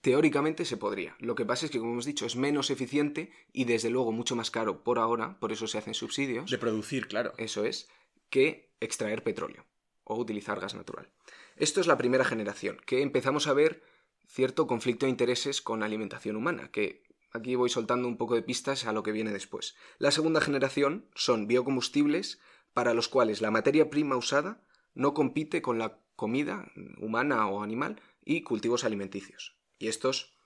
teóricamente 0.06 0.64
se 0.64 0.76
podría. 0.76 1.16
Lo 1.18 1.34
que 1.34 1.44
pasa 1.44 1.66
es 1.66 1.72
que, 1.72 1.80
como 1.80 1.90
hemos 1.90 2.04
dicho, 2.04 2.26
es 2.26 2.36
menos 2.36 2.70
eficiente 2.70 3.32
y 3.52 3.64
desde 3.64 3.90
luego 3.90 4.12
mucho 4.12 4.36
más 4.36 4.52
caro 4.52 4.84
por 4.84 5.00
ahora, 5.00 5.36
por 5.40 5.50
eso 5.50 5.66
se 5.66 5.78
hacen 5.78 5.94
subsidios. 5.94 6.48
De 6.48 6.58
producir, 6.58 7.08
claro. 7.08 7.32
Eso 7.38 7.64
es, 7.64 7.88
que 8.30 8.72
extraer 8.78 9.24
petróleo 9.24 9.66
o 10.04 10.14
utilizar 10.14 10.60
gas 10.60 10.76
natural. 10.76 11.10
Esto 11.56 11.80
es 11.80 11.88
la 11.88 11.98
primera 11.98 12.24
generación, 12.24 12.78
que 12.86 13.02
empezamos 13.02 13.48
a 13.48 13.52
ver 13.52 13.82
cierto 14.28 14.68
conflicto 14.68 15.06
de 15.06 15.10
intereses 15.10 15.60
con 15.60 15.82
alimentación 15.82 16.36
humana, 16.36 16.70
que 16.70 17.02
aquí 17.32 17.56
voy 17.56 17.68
soltando 17.68 18.06
un 18.06 18.16
poco 18.16 18.36
de 18.36 18.42
pistas 18.42 18.86
a 18.86 18.92
lo 18.92 19.02
que 19.02 19.10
viene 19.10 19.32
después. 19.32 19.74
La 19.98 20.12
segunda 20.12 20.40
generación 20.40 21.10
son 21.16 21.48
biocombustibles 21.48 22.38
para 22.74 22.94
los 22.94 23.08
cuales 23.08 23.40
la 23.40 23.50
materia 23.50 23.90
prima 23.90 24.16
usada 24.16 24.62
no 24.94 25.14
compite 25.14 25.62
con 25.62 25.80
la 25.80 25.98
comida 26.14 26.70
humana 26.98 27.48
o 27.48 27.60
animal 27.60 28.00
y 28.24 28.42
cultivos 28.42 28.84
alimenticios. 28.84 29.56
Y 29.78 29.88
estos 29.88 30.36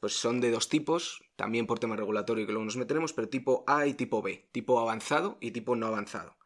pues 0.00 0.16
son 0.16 0.40
de 0.42 0.50
dos 0.50 0.68
tipos, 0.68 1.24
también 1.34 1.66
por 1.66 1.78
tema 1.78 1.96
regulatorio 1.96 2.44
que 2.44 2.52
luego 2.52 2.66
nos 2.66 2.76
meteremos, 2.76 3.14
pero 3.14 3.30
tipo 3.30 3.64
A 3.66 3.86
y 3.86 3.94
tipo 3.94 4.20
B, 4.20 4.50
tipo 4.52 4.78
avanzado 4.78 5.38
y 5.40 5.52
tipo 5.52 5.76
no 5.76 5.86
avanzado. 5.86 6.36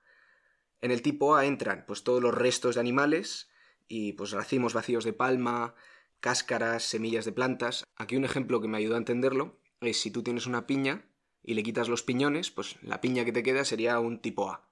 En 0.80 0.92
el 0.92 1.02
tipo 1.02 1.34
A 1.34 1.44
entran 1.44 1.84
pues 1.86 2.04
todos 2.04 2.22
los 2.22 2.32
restos 2.32 2.76
de 2.76 2.80
animales 2.80 3.50
y 3.88 4.12
pues 4.12 4.30
racimos 4.30 4.74
vacíos 4.74 5.02
de 5.02 5.12
palma, 5.12 5.74
cáscaras, 6.20 6.84
semillas 6.84 7.24
de 7.24 7.32
plantas. 7.32 7.84
Aquí 7.96 8.16
un 8.16 8.24
ejemplo 8.24 8.60
que 8.60 8.68
me 8.68 8.78
ayuda 8.78 8.94
a 8.94 8.98
entenderlo 8.98 9.58
es 9.80 10.00
si 10.00 10.12
tú 10.12 10.22
tienes 10.22 10.46
una 10.46 10.66
piña 10.66 11.06
y 11.42 11.54
le 11.54 11.62
quitas 11.62 11.88
los 11.88 12.02
piñones, 12.02 12.50
pues 12.52 12.76
la 12.82 13.00
piña 13.00 13.24
que 13.24 13.32
te 13.32 13.42
queda 13.42 13.64
sería 13.64 13.98
un 13.98 14.20
tipo 14.20 14.50
A. 14.50 14.68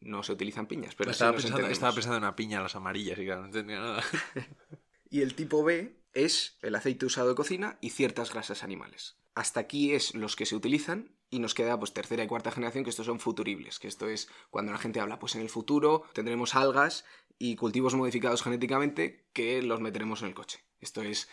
No 0.00 0.22
se 0.22 0.32
utilizan 0.32 0.66
piñas, 0.66 0.94
pero 0.94 1.10
estaba, 1.10 1.32
pensando, 1.32 1.66
estaba 1.66 1.92
pensando 1.92 2.16
en 2.16 2.24
una 2.24 2.36
piña, 2.36 2.60
las 2.60 2.74
amarillas, 2.76 3.18
y 3.18 3.24
claro, 3.24 3.42
no 3.42 3.46
entendía 3.46 3.78
nada. 3.78 4.02
y 5.10 5.20
el 5.20 5.34
tipo 5.34 5.62
B 5.62 5.96
es 6.16 6.56
el 6.62 6.74
aceite 6.74 7.06
usado 7.06 7.28
de 7.28 7.34
cocina 7.34 7.78
y 7.80 7.90
ciertas 7.90 8.32
grasas 8.32 8.64
animales. 8.64 9.16
Hasta 9.34 9.60
aquí 9.60 9.92
es 9.92 10.14
los 10.14 10.34
que 10.34 10.46
se 10.46 10.56
utilizan 10.56 11.14
y 11.28 11.40
nos 11.40 11.52
queda 11.52 11.78
pues 11.78 11.92
tercera 11.92 12.24
y 12.24 12.26
cuarta 12.26 12.50
generación 12.50 12.84
que 12.84 12.90
estos 12.90 13.04
son 13.04 13.20
futuribles, 13.20 13.78
que 13.78 13.88
esto 13.88 14.08
es 14.08 14.28
cuando 14.50 14.72
la 14.72 14.78
gente 14.78 14.98
habla 14.98 15.18
pues 15.18 15.34
en 15.34 15.42
el 15.42 15.50
futuro 15.50 16.04
tendremos 16.14 16.54
algas 16.54 17.04
y 17.38 17.56
cultivos 17.56 17.94
modificados 17.94 18.42
genéticamente 18.42 19.28
que 19.34 19.60
los 19.60 19.80
meteremos 19.80 20.22
en 20.22 20.28
el 20.28 20.34
coche. 20.34 20.64
Esto 20.80 21.02
es 21.02 21.28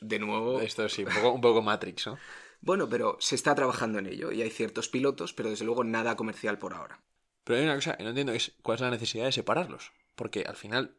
de 0.00 0.20
nuevo 0.20 0.60
esto 0.60 0.88
sí, 0.88 1.02
un 1.02 1.12
poco, 1.12 1.32
un 1.32 1.40
poco 1.40 1.62
Matrix, 1.62 2.06
¿no? 2.06 2.18
bueno, 2.60 2.88
pero 2.88 3.16
se 3.18 3.34
está 3.34 3.56
trabajando 3.56 3.98
en 3.98 4.06
ello 4.06 4.30
y 4.30 4.42
hay 4.42 4.50
ciertos 4.50 4.88
pilotos, 4.88 5.32
pero 5.32 5.50
desde 5.50 5.64
luego 5.64 5.82
nada 5.82 6.14
comercial 6.14 6.58
por 6.58 6.74
ahora. 6.74 7.02
Pero 7.42 7.58
hay 7.58 7.64
una 7.64 7.74
cosa 7.74 7.96
que 7.96 8.04
no 8.04 8.10
entiendo, 8.10 8.32
es 8.32 8.52
cuál 8.62 8.76
es 8.76 8.82
la 8.82 8.90
necesidad 8.90 9.24
de 9.24 9.32
separarlos, 9.32 9.90
porque 10.14 10.44
al 10.46 10.56
final 10.56 10.94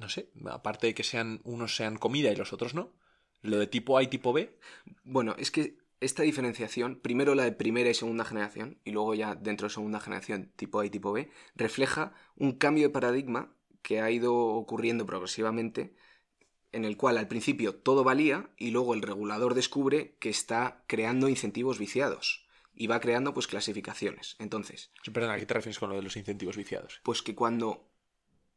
no 0.00 0.08
sé, 0.08 0.30
aparte 0.46 0.88
de 0.88 0.94
que 0.94 1.04
sean 1.04 1.40
unos 1.44 1.76
sean 1.76 1.96
comida 1.96 2.32
y 2.32 2.36
los 2.36 2.52
otros 2.52 2.74
no, 2.74 2.92
lo 3.42 3.58
de 3.58 3.66
tipo 3.66 3.98
A 3.98 4.02
y 4.02 4.08
tipo 4.08 4.32
B. 4.32 4.58
Bueno, 5.04 5.36
es 5.38 5.50
que 5.50 5.78
esta 6.00 6.22
diferenciación, 6.22 6.98
primero 7.00 7.34
la 7.34 7.44
de 7.44 7.52
primera 7.52 7.90
y 7.90 7.94
segunda 7.94 8.24
generación, 8.24 8.80
y 8.82 8.92
luego 8.92 9.14
ya 9.14 9.34
dentro 9.34 9.68
de 9.68 9.74
segunda 9.74 10.00
generación 10.00 10.52
tipo 10.56 10.80
A 10.80 10.86
y 10.86 10.90
tipo 10.90 11.12
B, 11.12 11.30
refleja 11.54 12.14
un 12.34 12.52
cambio 12.52 12.84
de 12.84 12.92
paradigma 12.92 13.54
que 13.82 14.00
ha 14.00 14.10
ido 14.10 14.34
ocurriendo 14.34 15.04
progresivamente, 15.04 15.94
en 16.72 16.86
el 16.86 16.96
cual 16.96 17.18
al 17.18 17.28
principio 17.28 17.74
todo 17.74 18.02
valía 18.02 18.50
y 18.56 18.70
luego 18.70 18.94
el 18.94 19.02
regulador 19.02 19.54
descubre 19.54 20.16
que 20.18 20.30
está 20.30 20.84
creando 20.86 21.28
incentivos 21.28 21.78
viciados 21.78 22.46
y 22.72 22.86
va 22.86 23.00
creando 23.00 23.34
pues 23.34 23.46
clasificaciones. 23.46 24.36
Entonces... 24.38 24.92
Perdón, 25.12 25.32
¿a 25.32 25.38
qué 25.38 25.44
te 25.44 25.54
refieres 25.54 25.78
con 25.78 25.90
lo 25.90 25.96
de 25.96 26.02
los 26.02 26.16
incentivos 26.16 26.56
viciados? 26.56 27.00
Pues 27.02 27.20
que 27.20 27.34
cuando 27.34 27.90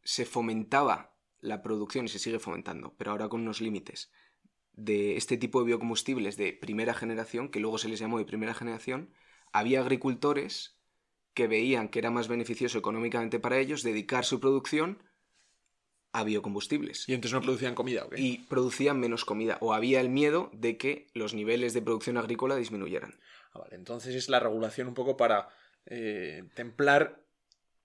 se 0.03 0.25
fomentaba 0.25 1.12
la 1.43 1.61
producción 1.61 2.05
y 2.05 2.07
se 2.07 2.19
sigue 2.19 2.39
fomentando, 2.39 2.95
pero 2.97 3.11
ahora 3.11 3.29
con 3.29 3.41
unos 3.41 3.61
límites 3.61 4.11
de 4.71 5.17
este 5.17 5.37
tipo 5.37 5.59
de 5.59 5.67
biocombustibles 5.67 6.37
de 6.37 6.53
primera 6.53 6.93
generación, 6.93 7.49
que 7.49 7.59
luego 7.59 7.77
se 7.77 7.89
les 7.89 7.99
llamó 7.99 8.17
de 8.17 8.25
primera 8.25 8.53
generación, 8.53 9.13
había 9.51 9.81
agricultores 9.81 10.79
que 11.33 11.47
veían 11.47 11.89
que 11.89 11.99
era 11.99 12.11
más 12.11 12.27
beneficioso 12.27 12.77
económicamente 12.77 13.39
para 13.39 13.59
ellos 13.59 13.83
dedicar 13.83 14.25
su 14.25 14.39
producción 14.39 15.03
a 16.11 16.23
biocombustibles. 16.23 17.09
¿Y 17.09 17.13
entonces 17.13 17.33
no 17.33 17.41
producían 17.41 17.75
comida 17.75 18.05
o 18.05 18.15
Y 18.15 18.37
producían 18.49 18.99
menos 18.99 19.25
comida, 19.25 19.57
o 19.61 19.73
había 19.73 19.99
el 19.99 20.09
miedo 20.09 20.49
de 20.53 20.77
que 20.77 21.07
los 21.13 21.33
niveles 21.33 21.73
de 21.73 21.81
producción 21.81 22.17
agrícola 22.17 22.55
disminuyeran. 22.55 23.19
Ah, 23.51 23.59
vale, 23.59 23.75
entonces 23.75 24.15
es 24.15 24.29
la 24.29 24.39
regulación 24.39 24.87
un 24.87 24.93
poco 24.93 25.17
para 25.17 25.49
eh, 25.85 26.43
templar 26.53 27.23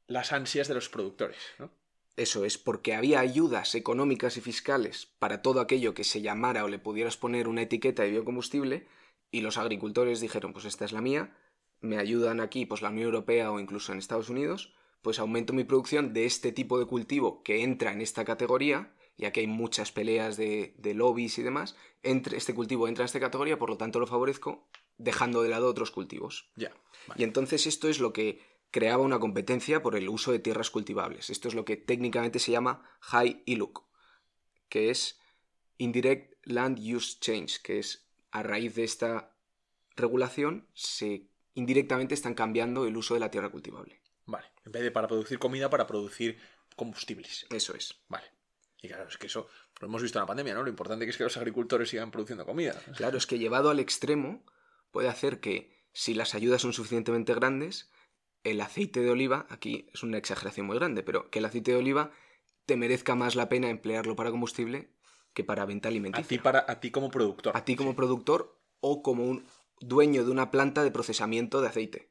las 0.06 0.32
ansias 0.32 0.68
de 0.68 0.74
los 0.74 0.88
productores, 0.88 1.38
¿no? 1.58 1.70
Eso 2.18 2.44
es 2.44 2.58
porque 2.58 2.94
había 2.94 3.20
ayudas 3.20 3.76
económicas 3.76 4.36
y 4.36 4.40
fiscales 4.40 5.06
para 5.20 5.40
todo 5.40 5.60
aquello 5.60 5.94
que 5.94 6.02
se 6.02 6.20
llamara 6.20 6.64
o 6.64 6.68
le 6.68 6.80
pudieras 6.80 7.16
poner 7.16 7.46
una 7.46 7.62
etiqueta 7.62 8.02
de 8.02 8.10
biocombustible 8.10 8.88
y 9.30 9.40
los 9.40 9.56
agricultores 9.56 10.20
dijeron, 10.20 10.52
pues 10.52 10.64
esta 10.64 10.84
es 10.84 10.90
la 10.90 11.00
mía, 11.00 11.36
me 11.80 11.96
ayudan 11.96 12.40
aquí 12.40 12.66
pues 12.66 12.82
la 12.82 12.88
Unión 12.88 13.06
Europea 13.06 13.52
o 13.52 13.60
incluso 13.60 13.92
en 13.92 13.98
Estados 13.98 14.30
Unidos, 14.30 14.74
pues 15.00 15.20
aumento 15.20 15.52
mi 15.52 15.62
producción 15.62 16.12
de 16.12 16.26
este 16.26 16.50
tipo 16.50 16.80
de 16.80 16.86
cultivo 16.86 17.44
que 17.44 17.62
entra 17.62 17.92
en 17.92 18.00
esta 18.00 18.24
categoría, 18.24 18.92
ya 19.16 19.30
que 19.30 19.38
hay 19.38 19.46
muchas 19.46 19.92
peleas 19.92 20.36
de, 20.36 20.74
de 20.76 20.94
lobbies 20.94 21.38
y 21.38 21.44
demás, 21.44 21.76
entre, 22.02 22.36
este 22.36 22.52
cultivo 22.52 22.88
entra 22.88 23.04
en 23.04 23.06
esta 23.06 23.20
categoría, 23.20 23.60
por 23.60 23.70
lo 23.70 23.76
tanto 23.76 24.00
lo 24.00 24.08
favorezco, 24.08 24.66
dejando 24.96 25.44
de 25.44 25.50
lado 25.50 25.68
otros 25.68 25.92
cultivos. 25.92 26.50
Ya. 26.56 26.72
Y 27.14 27.22
entonces 27.22 27.68
esto 27.68 27.88
es 27.88 28.00
lo 28.00 28.12
que 28.12 28.40
creaba 28.70 29.02
una 29.02 29.18
competencia 29.18 29.82
por 29.82 29.96
el 29.96 30.08
uso 30.08 30.32
de 30.32 30.38
tierras 30.38 30.70
cultivables. 30.70 31.30
Esto 31.30 31.48
es 31.48 31.54
lo 31.54 31.64
que 31.64 31.76
técnicamente 31.76 32.38
se 32.38 32.52
llama 32.52 32.82
High 33.00 33.42
ILUC, 33.46 33.84
que 34.68 34.90
es 34.90 35.18
Indirect 35.78 36.34
Land 36.44 36.78
Use 36.78 37.18
Change, 37.20 37.62
que 37.62 37.78
es 37.78 38.08
a 38.30 38.42
raíz 38.42 38.74
de 38.74 38.84
esta 38.84 39.34
regulación 39.96 40.68
se 40.74 41.28
indirectamente 41.54 42.14
están 42.14 42.34
cambiando 42.34 42.86
el 42.86 42.96
uso 42.96 43.14
de 43.14 43.20
la 43.20 43.30
tierra 43.30 43.50
cultivable. 43.50 44.00
Vale, 44.26 44.46
en 44.64 44.72
vez 44.72 44.82
de 44.82 44.90
para 44.90 45.08
producir 45.08 45.38
comida, 45.38 45.70
para 45.70 45.86
producir 45.86 46.38
combustibles. 46.76 47.46
Eso 47.50 47.74
es. 47.74 47.94
Vale. 48.08 48.26
Y 48.80 48.88
claro, 48.88 49.08
es 49.08 49.16
que 49.16 49.26
eso 49.26 49.48
lo 49.80 49.88
hemos 49.88 50.02
visto 50.02 50.18
en 50.18 50.22
la 50.22 50.26
pandemia, 50.26 50.54
¿no? 50.54 50.62
Lo 50.62 50.70
importante 50.70 51.08
es 51.08 51.16
que 51.16 51.24
los 51.24 51.36
agricultores 51.36 51.88
sigan 51.88 52.10
produciendo 52.10 52.46
comida. 52.46 52.80
Claro, 52.96 53.18
es 53.18 53.26
que 53.26 53.38
llevado 53.38 53.70
al 53.70 53.80
extremo 53.80 54.44
puede 54.92 55.08
hacer 55.08 55.40
que 55.40 55.76
si 55.92 56.14
las 56.14 56.34
ayudas 56.34 56.62
son 56.62 56.72
suficientemente 56.72 57.34
grandes, 57.34 57.90
el 58.44 58.60
aceite 58.60 59.00
de 59.00 59.10
oliva, 59.10 59.46
aquí 59.50 59.88
es 59.92 60.02
una 60.02 60.18
exageración 60.18 60.66
muy 60.66 60.76
grande, 60.76 61.02
pero 61.02 61.30
que 61.30 61.38
el 61.38 61.44
aceite 61.44 61.72
de 61.72 61.78
oliva 61.78 62.12
te 62.66 62.76
merezca 62.76 63.14
más 63.14 63.34
la 63.34 63.48
pena 63.48 63.70
emplearlo 63.70 64.16
para 64.16 64.30
combustible 64.30 64.90
que 65.32 65.44
para 65.44 65.64
venta 65.64 65.88
alimenticia. 65.88 66.24
A 66.24 66.28
ti, 66.28 66.38
para, 66.38 66.64
a 66.66 66.80
ti 66.80 66.90
como 66.90 67.10
productor. 67.10 67.56
A 67.56 67.64
ti 67.64 67.76
como 67.76 67.94
productor 67.94 68.60
o 68.80 69.02
como 69.02 69.24
un 69.24 69.46
dueño 69.80 70.24
de 70.24 70.30
una 70.30 70.50
planta 70.50 70.82
de 70.82 70.90
procesamiento 70.90 71.60
de 71.60 71.68
aceite. 71.68 72.10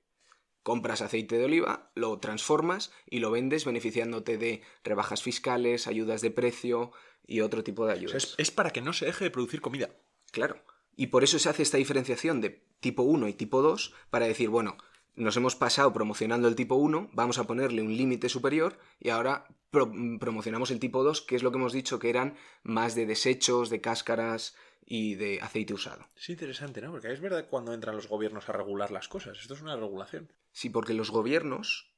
Compras 0.64 1.02
aceite 1.02 1.38
de 1.38 1.46
oliva, 1.46 1.92
lo 1.96 2.20
transformas 2.20 2.92
y 3.06 3.20
lo 3.20 3.32
vendes 3.32 3.66
beneficiándote 3.66 4.38
de 4.38 4.62
rebajas 4.84 5.24
fiscales, 5.24 5.88
ayudas 5.88 6.22
de 6.22 6.32
precio 6.32 6.92
y 7.26 7.42
otro 7.42 7.64
tipo 7.64 7.86
de 7.86 7.94
ayudas. 7.94 8.36
es 8.38 8.52
para 8.52 8.72
que 8.72 8.82
no 8.82 8.94
se 8.94 9.06
deje 9.06 9.26
de 9.26 9.32
producir 9.32 9.62
comida. 9.62 9.90
Claro. 10.32 10.62
Y 10.96 11.08
por 11.08 11.24
eso 11.24 11.40
se 11.40 11.48
hace 11.48 11.64
esta 11.64 11.78
diferenciación 11.78 12.42
de 12.42 12.66
tipo 12.80 13.04
1 13.04 13.28
y 13.28 13.34
tipo 13.34 13.62
2 13.62 13.94
para 14.10 14.26
decir, 14.26 14.50
bueno, 14.50 14.78
nos 15.18 15.36
hemos 15.36 15.56
pasado 15.56 15.92
promocionando 15.94 16.48
el 16.48 16.56
tipo 16.56 16.76
1, 16.76 17.10
vamos 17.12 17.40
a 17.40 17.46
ponerle 17.46 17.82
un 17.82 17.98
límite 17.98 18.30
superior 18.30 18.78
y 19.00 19.10
ahora 19.10 19.48
promocionamos 19.72 20.70
el 20.70 20.80
tipo 20.80 21.04
2, 21.04 21.22
que 21.24 21.36
es 21.36 21.44
lo 21.44 21.52
que 21.52 21.58
hemos 21.58 21.74
dicho 21.74 21.98
que 21.98 22.12
eran 22.12 22.36
más 22.62 22.94
de 22.94 23.08
desechos, 23.08 23.70
de 23.72 23.82
cáscaras 23.82 24.56
y 24.86 25.16
de 25.16 25.42
aceite 25.42 25.74
usado. 25.74 26.08
Es 26.16 26.30
interesante, 26.30 26.82
¿no? 26.82 26.92
Porque 26.92 27.12
es 27.12 27.20
verdad 27.20 27.48
cuando 27.50 27.74
entran 27.74 27.96
los 27.96 28.08
gobiernos 28.08 28.48
a 28.48 28.54
regular 28.54 28.92
las 28.92 29.08
cosas. 29.08 29.40
Esto 29.40 29.56
es 29.56 29.62
una 29.62 29.76
regulación. 29.76 30.32
Sí, 30.52 30.70
porque 30.70 30.94
los 30.94 31.10
gobiernos, 31.10 31.92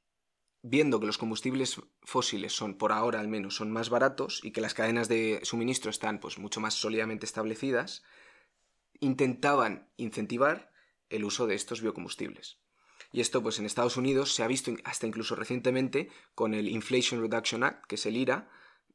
viendo 0.62 0.98
que 0.98 1.06
los 1.06 1.18
combustibles 1.18 1.80
fósiles 2.02 2.54
son, 2.54 2.78
por 2.78 2.90
ahora 2.90 3.20
al 3.20 3.28
menos, 3.28 3.54
son 3.54 3.70
más 3.70 3.90
baratos 3.90 4.40
y 4.42 4.50
que 4.50 4.62
las 4.62 4.72
cadenas 4.74 5.08
de 5.08 5.40
suministro 5.42 5.90
están 5.90 6.20
pues 6.20 6.38
mucho 6.38 6.60
más 6.60 6.72
sólidamente 6.72 7.26
establecidas, 7.26 8.02
intentaban 8.98 9.92
incentivar 9.98 10.72
el 11.10 11.24
uso 11.24 11.46
de 11.46 11.54
estos 11.54 11.82
biocombustibles. 11.82 12.59
Y 13.12 13.20
esto, 13.20 13.42
pues 13.42 13.58
en 13.58 13.66
Estados 13.66 13.96
Unidos 13.96 14.34
se 14.34 14.42
ha 14.42 14.46
visto 14.46 14.72
hasta 14.84 15.06
incluso 15.06 15.34
recientemente 15.34 16.08
con 16.34 16.54
el 16.54 16.68
Inflation 16.68 17.20
Reduction 17.20 17.64
Act, 17.64 17.86
que 17.86 17.96
es 17.96 18.06
el 18.06 18.16
IRA, 18.16 18.48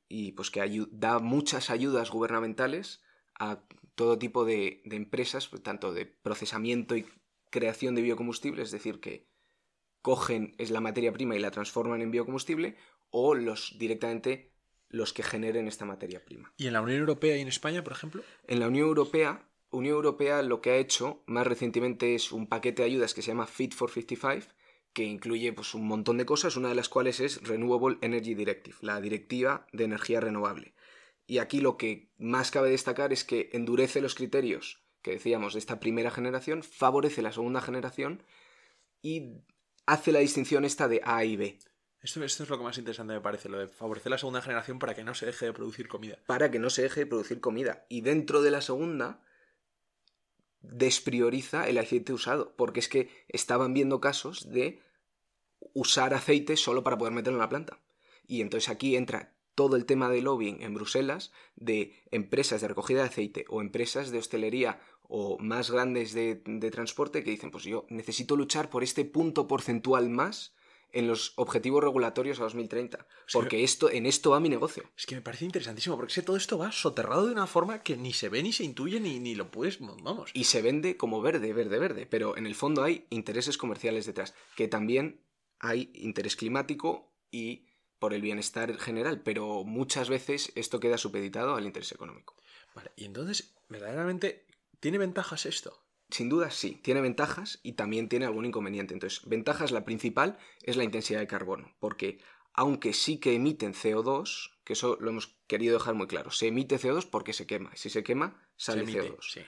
y 0.07 0.31
pues 0.33 0.51
que 0.51 0.87
da 0.91 1.19
muchas 1.19 1.69
ayudas 1.69 2.11
gubernamentales 2.11 3.01
a 3.37 3.61
todo 3.95 4.17
tipo 4.17 4.45
de, 4.45 4.81
de 4.85 4.95
empresas, 4.95 5.49
tanto 5.63 5.93
de 5.93 6.05
procesamiento 6.05 6.95
y 6.95 7.05
creación 7.49 7.95
de 7.95 8.01
biocombustible, 8.01 8.61
es 8.61 8.71
decir, 8.71 8.99
que 8.99 9.27
cogen 10.01 10.55
es 10.57 10.69
la 10.69 10.81
materia 10.81 11.11
prima 11.11 11.35
y 11.35 11.39
la 11.39 11.51
transforman 11.51 12.01
en 12.01 12.11
biocombustible, 12.11 12.77
o 13.09 13.33
los 13.33 13.75
directamente 13.79 14.53
los 14.89 15.13
que 15.13 15.23
generen 15.23 15.67
esta 15.67 15.85
materia 15.85 16.23
prima. 16.23 16.53
¿Y 16.57 16.67
en 16.67 16.73
la 16.73 16.81
Unión 16.81 16.99
Europea 16.99 17.37
y 17.37 17.41
en 17.41 17.47
España, 17.47 17.83
por 17.83 17.93
ejemplo? 17.93 18.23
En 18.47 18.59
la 18.59 18.67
Unión 18.67 18.87
Europea, 18.87 19.49
Unión 19.75 19.95
Europea 19.95 20.41
lo 20.41 20.61
que 20.61 20.71
ha 20.71 20.77
hecho 20.77 21.23
más 21.25 21.45
recientemente 21.45 22.15
es 22.15 22.31
un 22.31 22.47
paquete 22.47 22.81
de 22.81 22.87
ayudas 22.87 23.13
que 23.13 23.21
se 23.21 23.29
llama 23.29 23.47
Fit 23.47 23.73
for 23.73 23.91
55, 23.91 24.47
que 24.93 25.03
incluye 25.03 25.51
pues, 25.53 25.73
un 25.73 25.87
montón 25.87 26.17
de 26.17 26.25
cosas, 26.25 26.55
una 26.55 26.69
de 26.69 26.75
las 26.75 26.89
cuales 26.89 27.19
es 27.19 27.41
Renewable 27.43 27.97
Energy 28.01 28.33
Directive, 28.33 28.77
la 28.81 29.01
directiva 29.01 29.67
de 29.73 29.83
energía 29.83 30.21
renovable. 30.21 30.73
Y 31.27 31.39
aquí 31.39 31.59
lo 31.59 31.77
que 31.77 32.09
más 32.17 32.51
cabe 32.51 32.69
destacar 32.69 33.11
es 33.11 33.23
que 33.23 33.49
endurece 33.53 34.01
los 34.01 34.15
criterios 34.15 34.85
que 35.05 35.11
decíamos 35.11 35.53
de 35.53 35.59
esta 35.59 35.79
primera 35.79 36.09
generación, 36.09 36.63
favorece 36.63 37.21
la 37.21 37.31
segunda 37.31 37.61
generación 37.61 38.23
y 39.03 39.33
hace 39.85 40.11
la 40.11 40.17
distinción 40.17 40.65
esta 40.65 40.87
de 40.87 40.99
A 41.03 41.23
y 41.23 41.35
B. 41.35 41.59
Esto, 42.01 42.23
esto, 42.23 42.43
es 42.43 42.49
lo 42.49 42.57
que 42.57 42.63
más 42.63 42.77
interesante 42.79 43.13
me 43.13 43.21
parece, 43.21 43.49
lo 43.49 43.59
de 43.59 43.67
favorecer 43.67 44.09
la 44.09 44.17
segunda 44.17 44.41
generación 44.41 44.79
para 44.79 44.95
que 44.95 45.03
no 45.03 45.13
se 45.13 45.27
deje 45.27 45.45
de 45.45 45.53
producir 45.53 45.87
comida. 45.87 46.17
Para 46.25 46.49
que 46.49 46.57
no 46.57 46.71
se 46.71 46.81
deje 46.81 47.01
de 47.01 47.05
producir 47.05 47.39
comida. 47.39 47.85
Y 47.87 48.01
dentro 48.01 48.41
de 48.41 48.49
la 48.49 48.61
segunda 48.61 49.21
desprioriza 50.71 51.67
el 51.67 51.77
aceite 51.77 52.13
usado, 52.13 52.55
porque 52.55 52.79
es 52.79 52.89
que 52.89 53.09
estaban 53.27 53.73
viendo 53.73 53.99
casos 54.01 54.49
de 54.51 54.81
usar 55.73 56.13
aceite 56.13 56.57
solo 56.57 56.83
para 56.83 56.97
poder 56.97 57.13
meterlo 57.13 57.37
en 57.37 57.41
la 57.41 57.49
planta. 57.49 57.81
Y 58.27 58.41
entonces 58.41 58.69
aquí 58.69 58.95
entra 58.95 59.35
todo 59.55 59.77
el 59.77 59.85
tema 59.85 60.09
de 60.09 60.21
lobbying 60.21 60.61
en 60.61 60.73
Bruselas 60.73 61.31
de 61.55 61.93
empresas 62.11 62.61
de 62.61 62.67
recogida 62.67 63.01
de 63.01 63.07
aceite 63.07 63.45
o 63.47 63.61
empresas 63.61 64.11
de 64.11 64.17
hostelería 64.17 64.81
o 65.07 65.37
más 65.39 65.71
grandes 65.71 66.13
de, 66.13 66.41
de, 66.45 66.71
transporte 66.71 67.23
que 67.23 67.31
dicen, 67.31 67.51
pues 67.51 67.63
yo 67.63 67.85
necesito 67.89 68.35
luchar 68.35 68.69
por 68.69 68.83
este 68.83 69.05
punto 69.05 69.47
porcentual 69.47 70.09
más 70.09 70.54
en 70.95 71.07
los 71.07 71.33
objetivos 71.35 71.83
regulatorios 71.83 72.39
a 72.39 72.43
2030. 72.43 73.05
Porque 73.33 73.63
esto, 73.63 73.91
en 73.91 74.05
esto 74.05 74.31
va 74.31 74.39
mi 74.39 74.47
negocio. 74.47 74.89
Es 74.97 75.05
que 75.05 75.15
me 75.15 75.21
parece 75.21 75.43
interesantísimo, 75.43 75.97
porque 75.97 76.21
todo 76.21 76.37
esto 76.37 76.57
va 76.57 76.71
soterrado 76.71 77.27
de 77.27 77.33
una 77.33 77.47
forma 77.47 77.83
que 77.83 77.97
ni 77.97 78.13
se 78.13 78.29
ve, 78.29 78.41
ni 78.41 78.53
se 78.53 78.63
intuye, 78.63 79.01
ni, 79.01 79.19
ni 79.19 79.35
lo 79.35 79.51
puedes, 79.51 79.79
vamos. 79.81 80.31
Y 80.33 80.45
se 80.45 80.61
vende 80.61 80.95
como 80.95 81.21
verde, 81.21 81.51
verde, 81.51 81.79
verde. 81.79 82.05
Pero 82.05 82.37
en 82.37 82.45
el 82.45 82.55
fondo 82.55 82.81
hay 82.81 83.05
intereses 83.09 83.57
comerciales 83.57 84.05
detrás, 84.05 84.33
que 84.55 84.69
también 84.69 85.21
hay 85.59 85.91
interés 85.95 86.37
climático 86.37 87.13
y 87.29 87.67
por 87.99 88.13
el 88.13 88.21
bienestar 88.21 88.77
general, 88.77 89.21
pero 89.21 89.65
muchas 89.65 90.07
veces 90.07 90.53
esto 90.55 90.79
queda 90.79 90.97
supeditado 90.97 91.55
al 91.55 91.65
interés 91.65 91.91
económico. 91.91 92.35
Vale, 92.73 92.91
y 92.95 93.03
entonces, 93.03 93.53
verdaderamente, 93.67 94.47
¿tiene 94.79 94.97
ventajas 94.97 95.45
esto? 95.45 95.84
Sin 96.15 96.29
duda 96.29 96.49
sí, 96.49 96.79
tiene 96.81 97.01
ventajas 97.01 97.59
y 97.61 97.73
también 97.73 98.07
tiene 98.07 98.25
algún 98.25 98.45
inconveniente. 98.45 98.93
Entonces, 98.93 99.27
ventajas, 99.27 99.71
la 99.71 99.83
principal 99.83 100.37
es 100.63 100.77
la 100.77 100.85
intensidad 100.85 101.19
de 101.19 101.27
carbono, 101.27 101.75
porque 101.81 102.21
aunque 102.53 102.93
sí 102.93 103.19
que 103.19 103.35
emiten 103.35 103.73
CO2, 103.73 104.51
que 104.63 104.71
eso 104.71 104.97
lo 105.01 105.09
hemos 105.09 105.35
querido 105.45 105.77
dejar 105.77 105.93
muy 105.93 106.07
claro, 106.07 106.31
se 106.31 106.47
emite 106.47 106.79
CO2 106.79 107.09
porque 107.09 107.33
se 107.33 107.45
quema, 107.45 107.69
y 107.73 107.77
si 107.77 107.89
se 107.89 108.01
quema, 108.01 108.41
sale 108.55 108.85
CO2. 108.85 109.17
Sí. 109.29 109.41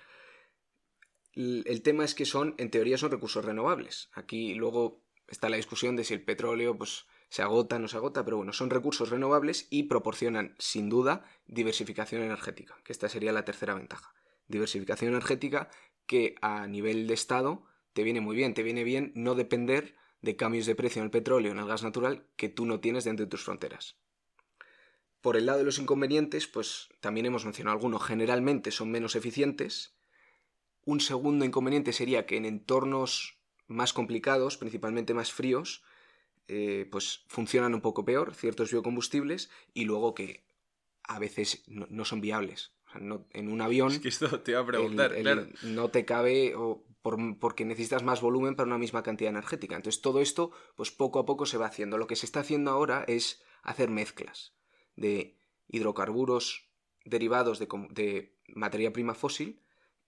El 1.64 1.82
tema 1.84 2.04
es 2.04 2.14
que 2.14 2.26
son, 2.26 2.54
en 2.58 2.70
teoría, 2.70 2.98
son 2.98 3.12
recursos 3.12 3.46
renovables. 3.46 4.10
Aquí 4.12 4.54
luego 4.54 5.06
está 5.30 5.48
la 5.48 5.56
discusión 5.56 5.96
de 5.96 6.04
si 6.04 6.16
el 6.16 6.26
petróleo, 6.26 6.78
pues 6.78 7.06
se 7.30 7.44
agota, 7.44 7.78
o 7.78 7.80
no 7.80 7.88
se 7.88 7.96
agota, 7.96 8.26
pero 8.26 8.36
bueno, 8.36 8.52
son 8.52 8.72
recursos 8.72 9.10
renovables 9.10 9.68
y 9.70 9.84
proporcionan, 9.84 10.54
sin 10.60 10.90
duda, 10.90 11.24
diversificación 11.46 12.24
energética, 12.24 12.76
que 12.84 12.92
esta 12.92 13.08
sería 13.08 13.32
la 13.32 13.46
tercera 13.46 13.74
ventaja. 13.74 14.14
Diversificación 14.50 15.12
energética 15.12 15.70
que 16.08 16.36
a 16.42 16.66
nivel 16.68 17.08
de 17.08 17.14
Estado 17.14 17.64
te 17.94 18.04
viene 18.04 18.22
muy 18.22 18.36
bien, 18.36 18.54
te 18.54 18.64
viene 18.64 18.84
bien 18.84 19.12
no 19.16 19.36
depender 19.36 19.96
de 20.22 20.36
cambios 20.36 20.66
de 20.66 20.76
precio 20.76 21.02
en 21.02 21.06
el 21.06 21.12
petróleo, 21.12 21.52
en 21.52 21.60
el 21.60 21.68
gas 21.68 21.84
natural, 21.84 22.26
que 22.36 22.50
tú 22.50 22.66
no 22.66 22.80
tienes 22.80 23.04
dentro 23.04 23.26
de 23.26 23.30
tus 23.30 23.44
fronteras. 23.44 23.98
Por 25.22 25.36
el 25.36 25.46
lado 25.46 25.60
de 25.60 25.66
los 25.66 25.80
inconvenientes, 25.80 26.48
pues 26.48 26.90
también 27.00 27.26
hemos 27.26 27.46
mencionado 27.46 27.76
algunos, 27.76 28.04
generalmente 28.04 28.72
son 28.72 28.90
menos 28.92 29.16
eficientes. 29.16 29.96
Un 30.86 31.02
segundo 31.02 31.44
inconveniente 31.44 31.92
sería 31.92 32.26
que 32.26 32.38
en 32.38 32.46
entornos 32.46 33.38
más 33.68 33.94
complicados, 33.94 34.58
principalmente 34.58 35.14
más 35.14 35.32
fríos, 35.32 35.84
eh, 36.48 36.88
pues 36.92 37.26
funcionan 37.28 37.74
un 37.74 37.82
poco 37.82 38.06
peor 38.06 38.34
ciertos 38.34 38.72
biocombustibles 38.72 39.50
y 39.74 39.84
luego 39.84 40.14
que 40.14 40.46
a 41.04 41.20
veces 41.20 41.64
no, 41.68 42.06
son 42.06 42.22
viables. 42.22 42.72
En 42.96 43.50
un 43.50 43.62
avión. 43.62 43.92
Es 43.92 44.00
que 44.00 44.10
esto 44.10 44.40
te 44.42 44.52
iba 44.52 44.62
a 44.62 44.66
preguntar. 44.66 45.14
No 45.64 45.90
te 45.90 46.06
cabe 46.06 46.56
o 46.56 46.84
porque 47.40 47.66
necesitas 47.66 48.04
más 48.04 48.22
volumen 48.22 48.56
para 48.56 48.68
una 48.68 48.78
misma 48.78 49.04
cantidad 49.04 49.30
energética. 49.30 49.76
Entonces 49.76 50.02
todo 50.02 50.22
esto, 50.22 50.52
pues 50.76 50.92
poco 50.92 51.20
a 51.20 51.26
poco 51.26 51.46
se 51.46 51.58
va 51.58 51.68
haciendo. 51.68 51.98
Lo 51.98 52.08
que 52.08 52.16
se 52.16 52.26
está 52.26 52.42
haciendo 52.42 52.72
ahora 52.72 53.06
es 53.08 53.42
hacer 53.62 53.90
mezclas 53.90 54.54
de 54.96 55.38
hidrocarburos 55.68 56.70
derivados 57.06 57.60
de, 57.60 57.68
de 57.92 58.36
materia 58.54 58.92
prima 58.92 59.14
fósil 59.14 59.62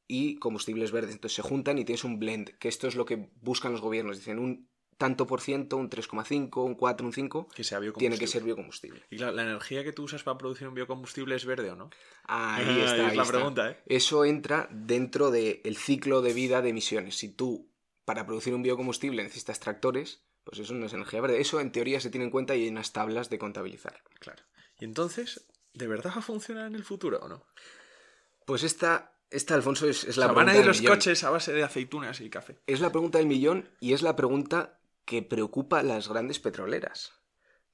y 0.08 0.36
combustibles 0.40 0.92
verdes. 0.92 1.14
Entonces 1.14 1.36
se 1.36 1.48
juntan 1.48 1.78
y 1.78 1.86
tienes 1.86 2.04
un 2.04 2.20
blend, 2.20 2.58
que 2.58 2.68
esto 2.68 2.88
es 2.88 2.96
lo 2.96 3.06
que 3.06 3.30
buscan 3.42 3.72
los 3.72 3.82
gobiernos. 3.82 4.18
Dicen 4.18 4.40
un 4.40 4.70
tanto 5.00 5.26
por 5.26 5.40
ciento, 5.40 5.78
un 5.78 5.90
3,5, 5.90 6.66
un 6.66 6.76
4, 6.76 7.08
un 7.08 7.14
5, 7.14 7.48
que 7.56 7.64
sea 7.64 7.80
tiene 7.98 8.18
que 8.18 8.28
ser 8.28 8.44
biocombustible. 8.44 9.02
Y 9.10 9.16
claro, 9.16 9.32
¿la 9.34 9.44
energía 9.44 9.82
que 9.82 9.94
tú 9.94 10.04
usas 10.04 10.24
para 10.24 10.38
producir 10.38 10.68
un 10.68 10.74
biocombustible 10.74 11.36
es 11.38 11.46
verde 11.46 11.72
o 11.72 11.78
no? 11.78 11.90
Ahí 12.26 12.82
está. 12.82 13.08
es 13.08 13.16
la 13.16 13.24
pregunta, 13.24 13.72
¿eh? 13.72 13.82
Eso 13.86 14.26
entra 14.26 14.68
dentro 14.70 15.32
del 15.32 15.78
ciclo 15.78 16.22
de 16.22 16.34
vida 16.34 16.62
de 16.62 16.72
emisiones. 16.72 17.16
Si 17.16 17.30
tú, 17.30 17.72
para 18.04 18.26
producir 18.26 18.54
un 18.54 18.62
biocombustible, 18.62 19.24
necesitas 19.24 19.62
tractores, 19.62 20.26
pues 20.44 20.60
eso 20.60 20.74
no 20.74 20.86
es 20.86 20.92
energía 20.92 21.22
verde. 21.22 21.40
Eso, 21.40 21.62
en 21.62 21.72
teoría, 21.72 22.02
se 22.02 22.10
tiene 22.10 22.26
en 22.26 22.32
cuenta 22.32 22.58
y 22.58 22.64
hay 22.64 22.70
unas 22.70 22.92
tablas 22.92 23.30
de 23.30 23.40
contabilizar. 23.40 24.04
Claro. 24.20 24.44
Y 24.82 24.84
entonces, 24.84 25.48
¿de 25.74 25.88
verdad 25.88 26.12
va 26.14 26.20
a 26.20 26.24
funcionar 26.24 26.68
en 26.68 26.76
el 26.76 26.84
futuro 26.84 27.20
o 27.22 27.30
no? 27.30 27.46
Pues 28.46 28.64
esta 28.64 29.14
esta, 29.32 29.54
Alfonso, 29.54 29.88
es, 29.88 30.18
la 30.18 30.26
o 30.26 30.30
sea, 30.30 30.34
¿Van 30.34 30.50
a 30.50 30.58
ir 30.58 30.66
los 30.66 30.82
coches 30.82 31.24
a 31.24 31.30
base 31.30 31.54
de 31.54 31.64
aceitunas 31.64 32.20
y 32.20 32.30
café? 32.30 32.60
Es 32.66 32.80
la 32.82 32.92
pregunta 32.92 33.20
del 33.20 33.28
millón 33.28 33.70
y 33.80 33.94
es 33.94 34.02
la 34.02 34.16
pregunta 34.16 34.79
que 35.10 35.24
preocupa 35.24 35.80
a 35.80 35.84
las 35.84 36.08
grandes 36.08 36.38
petroleras. 36.38 37.14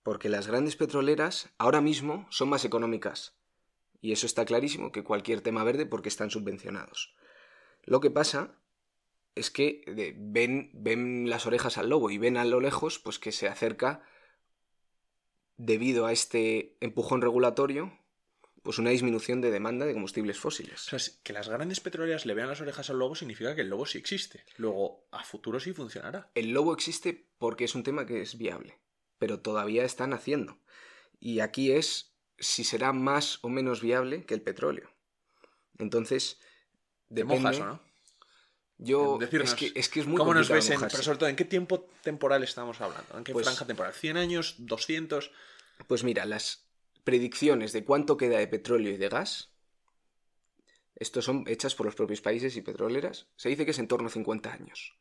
Porque 0.04 0.30
las 0.30 0.48
grandes 0.48 0.78
petroleras 0.78 1.50
ahora 1.58 1.82
mismo 1.82 2.28
son 2.30 2.48
más 2.48 2.64
económicas. 2.64 3.36
Y 4.00 4.14
eso 4.14 4.26
está 4.26 4.46
clarísimo 4.46 4.94
que 4.94 5.04
cualquier 5.04 5.42
tema 5.42 5.66
verde 5.66 5.86
porque 5.86 6.08
están 6.08 6.32
subvencionados. 6.32 7.14
Lo 7.84 8.00
que 8.00 8.10
pasa 8.10 8.56
es 9.36 9.52
que 9.52 10.16
ven, 10.18 10.72
ven 10.76 11.30
las 11.30 11.46
orejas 11.46 11.78
al 11.78 11.90
lobo 11.90 12.10
y 12.10 12.18
ven 12.18 12.38
a 12.38 12.46
lo 12.46 12.62
lejos 12.62 13.00
pues 13.00 13.20
que 13.20 13.34
se 13.34 13.50
acerca 13.50 14.02
debido 15.58 16.06
a 16.06 16.14
este 16.14 16.78
empujón 16.80 17.22
regulatorio 17.22 18.00
pues 18.66 18.80
una 18.80 18.90
disminución 18.90 19.42
de 19.42 19.52
demanda 19.52 19.86
de 19.86 19.94
combustibles 19.94 20.40
fósiles. 20.40 20.92
O 20.92 20.98
sea, 20.98 21.14
que 21.22 21.34
las 21.34 21.48
grandes 21.48 21.80
petroleras 21.82 22.26
le 22.26 22.34
vean 22.34 22.50
las 22.50 22.62
orejas 22.62 22.90
al 22.90 22.98
lobo 22.98 23.14
significa 23.14 23.54
que 23.54 23.62
el 23.62 23.70
lobo 23.70 23.86
sí 23.86 24.00
existe. 24.00 24.44
Luego, 24.58 25.08
a 25.12 25.24
futuro 25.24 25.60
sí 25.60 25.72
funcionará. 25.72 26.32
El 26.34 26.50
lobo 26.50 26.74
existe 26.74 27.30
porque 27.38 27.66
es 27.66 27.76
un 27.76 27.84
tema 27.84 28.08
que 28.08 28.22
es 28.22 28.40
viable, 28.40 28.80
pero 29.20 29.40
todavía 29.40 29.86
están 29.86 30.14
haciendo. 30.14 30.58
Y 31.20 31.42
aquí 31.42 31.74
es 31.74 32.16
si 32.40 32.64
será 32.64 32.92
más 32.92 33.38
o 33.44 33.50
menos 33.50 33.82
viable 33.82 34.26
que 34.26 34.34
el 34.34 34.42
petróleo. 34.42 34.90
Entonces, 35.78 36.40
depende... 37.08 37.42
mojas 37.42 37.60
o 37.60 37.66
no? 37.66 37.82
Yo, 38.80 39.20
es, 39.22 39.54
que, 39.54 39.72
es 39.76 39.90
que 39.90 40.00
es 40.00 40.08
muy 40.08 40.18
¿Cómo 40.18 40.34
nos 40.34 40.50
ves 40.50 40.72
en, 40.72 40.82
pero 40.82 41.04
sobre 41.04 41.20
todo, 41.20 41.30
¿en 41.30 41.36
qué 41.36 41.46
tiempo 41.46 41.88
temporal 42.02 42.44
estamos 42.44 42.82
hablando? 42.82 43.16
¿En 43.16 43.24
qué 43.24 43.32
pues 43.32 43.46
franja 43.46 43.66
temporal? 43.66 43.94
¿100 43.94 44.18
años? 44.18 44.58
¿200? 44.60 45.32
Pues 45.88 46.04
mira, 46.04 46.26
las, 46.26 46.65
predicciones 47.06 47.72
de 47.72 47.86
cuánto 47.86 48.18
queda 48.18 48.40
de 48.40 48.48
petróleo 48.48 48.92
y 48.92 48.98
de 48.98 49.08
gas, 49.08 49.54
estos 50.96 51.24
son 51.24 51.46
hechas 51.48 51.76
por 51.76 51.86
los 51.86 51.96
propios 51.96 52.20
países 52.20 52.58
y 52.58 52.62
petroleras, 52.62 53.28
se 53.38 53.50
dice 53.50 53.64
que 53.64 53.72
es 53.72 53.80
en 53.80 53.88
torno 53.88 54.08
a 54.08 54.12
50 54.12 54.52
años. 54.52 54.98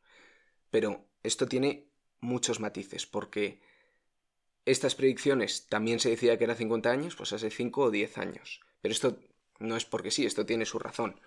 Pero 0.70 1.08
esto 1.22 1.46
tiene 1.46 1.88
muchos 2.20 2.60
matices, 2.60 3.06
porque 3.06 3.60
estas 4.64 4.94
predicciones 4.94 5.66
también 5.66 5.98
se 5.98 6.10
decía 6.10 6.36
que 6.36 6.44
era 6.44 6.54
50 6.54 6.90
años, 6.90 7.16
pues 7.16 7.32
hace 7.32 7.50
5 7.50 7.82
o 7.82 7.90
10 7.90 8.18
años. 8.18 8.60
Pero 8.80 8.92
esto 8.92 9.18
no 9.58 9.76
es 9.76 9.84
porque 9.84 10.10
sí, 10.10 10.26
esto 10.26 10.46
tiene 10.46 10.66
su 10.66 10.78
razón. 10.78 11.20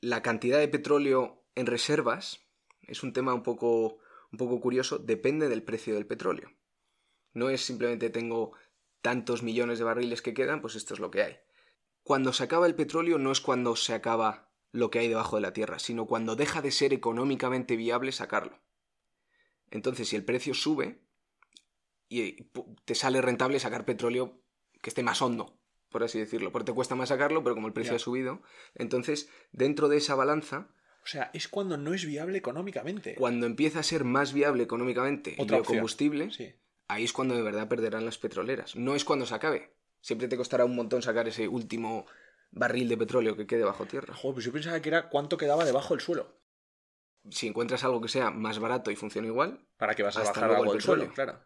La 0.00 0.22
cantidad 0.22 0.58
de 0.58 0.68
petróleo 0.68 1.44
en 1.54 1.66
reservas 1.66 2.40
es 2.82 3.02
un 3.02 3.12
tema 3.12 3.34
un 3.34 3.42
poco, 3.42 3.98
un 4.30 4.38
poco 4.38 4.60
curioso, 4.60 4.98
depende 4.98 5.48
del 5.48 5.62
precio 5.62 5.94
del 5.94 6.06
petróleo. 6.06 6.50
No 7.34 7.50
es 7.50 7.62
simplemente 7.62 8.10
tengo 8.10 8.52
tantos 9.02 9.42
millones 9.42 9.78
de 9.78 9.84
barriles 9.84 10.22
que 10.22 10.32
quedan, 10.34 10.60
pues 10.62 10.74
esto 10.76 10.94
es 10.94 11.00
lo 11.00 11.10
que 11.10 11.22
hay. 11.22 11.36
Cuando 12.02 12.32
se 12.32 12.44
acaba 12.44 12.66
el 12.66 12.74
petróleo 12.74 13.18
no 13.18 13.30
es 13.32 13.40
cuando 13.40 13.76
se 13.76 13.92
acaba 13.94 14.50
lo 14.72 14.90
que 14.90 15.00
hay 15.00 15.08
debajo 15.08 15.36
de 15.36 15.42
la 15.42 15.52
tierra, 15.52 15.78
sino 15.78 16.06
cuando 16.06 16.34
deja 16.34 16.62
de 16.62 16.70
ser 16.70 16.92
económicamente 16.94 17.76
viable 17.76 18.10
sacarlo. 18.12 18.58
Entonces, 19.70 20.08
si 20.08 20.16
el 20.16 20.24
precio 20.24 20.54
sube 20.54 21.02
y 22.08 22.44
te 22.84 22.94
sale 22.94 23.20
rentable 23.22 23.58
sacar 23.60 23.84
petróleo 23.84 24.40
que 24.80 24.90
esté 24.90 25.02
más 25.02 25.22
hondo, 25.22 25.58
por 25.90 26.02
así 26.02 26.18
decirlo, 26.18 26.52
porque 26.52 26.66
te 26.66 26.74
cuesta 26.74 26.94
más 26.94 27.10
sacarlo, 27.10 27.42
pero 27.42 27.54
como 27.54 27.66
el 27.68 27.72
precio 27.72 27.92
Ya. 27.92 27.96
ha 27.96 28.00
subido, 28.00 28.42
entonces 28.74 29.28
dentro 29.52 29.88
de 29.88 29.98
esa 29.98 30.14
balanza, 30.14 30.68
O 31.04 31.06
sea, 31.06 31.30
es 31.34 31.48
cuando 31.48 31.76
no 31.76 31.94
es 31.94 32.04
viable 32.06 32.38
económicamente. 32.38 33.14
cuando 33.14 33.46
empieza 33.46 33.80
a 33.80 33.82
ser 33.82 34.04
más 34.04 34.32
viable 34.32 34.62
económicamente 34.62 35.40
el 35.40 35.46
biocombustible, 35.46 36.30
Sí. 36.30 36.54
Ahí 36.92 37.04
es 37.04 37.12
cuando 37.12 37.34
de 37.34 37.42
verdad 37.42 37.68
perderán 37.68 38.04
las 38.04 38.18
petroleras. 38.18 38.76
No 38.76 38.94
es 38.94 39.04
cuando 39.04 39.26
se 39.26 39.34
acabe. 39.34 39.74
Siempre 40.00 40.28
te 40.28 40.36
costará 40.36 40.64
un 40.64 40.74
montón 40.74 41.02
sacar 41.02 41.28
ese 41.28 41.48
último 41.48 42.06
barril 42.50 42.88
de 42.88 42.96
petróleo 42.96 43.36
que 43.36 43.46
quede 43.46 43.64
bajo 43.64 43.86
tierra. 43.86 44.14
Joder, 44.14 44.34
pues 44.34 44.44
yo 44.44 44.52
pensaba 44.52 44.80
que 44.80 44.88
era 44.88 45.08
cuánto 45.08 45.36
quedaba 45.36 45.64
debajo 45.64 45.94
del 45.94 46.00
suelo. 46.00 46.40
Si 47.30 47.46
encuentras 47.46 47.84
algo 47.84 48.00
que 48.00 48.08
sea 48.08 48.30
más 48.30 48.58
barato 48.58 48.90
y 48.90 48.96
funcione 48.96 49.28
igual, 49.28 49.64
Para 49.76 49.94
que 49.94 50.02
vas 50.02 50.16
a 50.16 50.24
bajar 50.24 50.44
algo 50.50 50.64
el 50.64 50.72
del 50.72 50.82
suelo, 50.82 51.12
claro. 51.12 51.40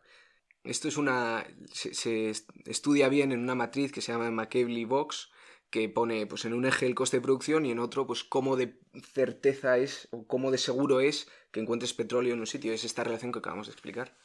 Esto 0.64 0.88
es 0.88 0.96
una. 0.96 1.46
Se, 1.72 1.94
se 1.94 2.30
est- 2.30 2.50
estudia 2.64 3.08
bien 3.08 3.30
en 3.30 3.40
una 3.40 3.54
matriz 3.54 3.92
que 3.92 4.00
se 4.00 4.10
llama 4.10 4.30
McKebley 4.30 4.84
Box, 4.84 5.30
que 5.70 5.88
pone 5.88 6.26
pues, 6.26 6.44
en 6.44 6.54
un 6.54 6.64
eje 6.64 6.86
el 6.86 6.94
coste 6.94 7.18
de 7.18 7.22
producción 7.22 7.66
y 7.66 7.70
en 7.70 7.78
otro, 7.78 8.06
pues 8.06 8.24
cómo 8.24 8.56
de 8.56 8.80
certeza 9.12 9.78
es 9.78 10.08
o 10.10 10.26
cómo 10.26 10.50
de 10.50 10.58
seguro 10.58 11.00
es 11.00 11.28
que 11.52 11.60
encuentres 11.60 11.92
petróleo 11.92 12.32
en 12.34 12.40
un 12.40 12.46
sitio. 12.46 12.72
Es 12.72 12.82
esta 12.84 13.04
relación 13.04 13.30
que 13.30 13.38
acabamos 13.38 13.66
de 13.66 13.72
explicar. 13.74 14.16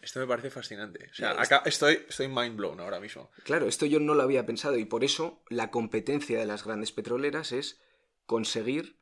Esto 0.00 0.20
me 0.20 0.26
parece 0.26 0.50
fascinante. 0.50 1.08
O 1.10 1.14
sea, 1.14 1.30
acá 1.30 1.62
estoy, 1.64 2.04
estoy 2.08 2.28
mind 2.28 2.56
blown 2.56 2.80
ahora 2.80 3.00
mismo. 3.00 3.30
Claro, 3.42 3.66
esto 3.66 3.84
yo 3.86 3.98
no 3.98 4.14
lo 4.14 4.22
había 4.22 4.46
pensado 4.46 4.76
y 4.78 4.84
por 4.84 5.04
eso 5.04 5.42
la 5.48 5.70
competencia 5.70 6.38
de 6.38 6.46
las 6.46 6.64
grandes 6.64 6.92
petroleras 6.92 7.52
es 7.52 7.80
conseguir 8.26 8.98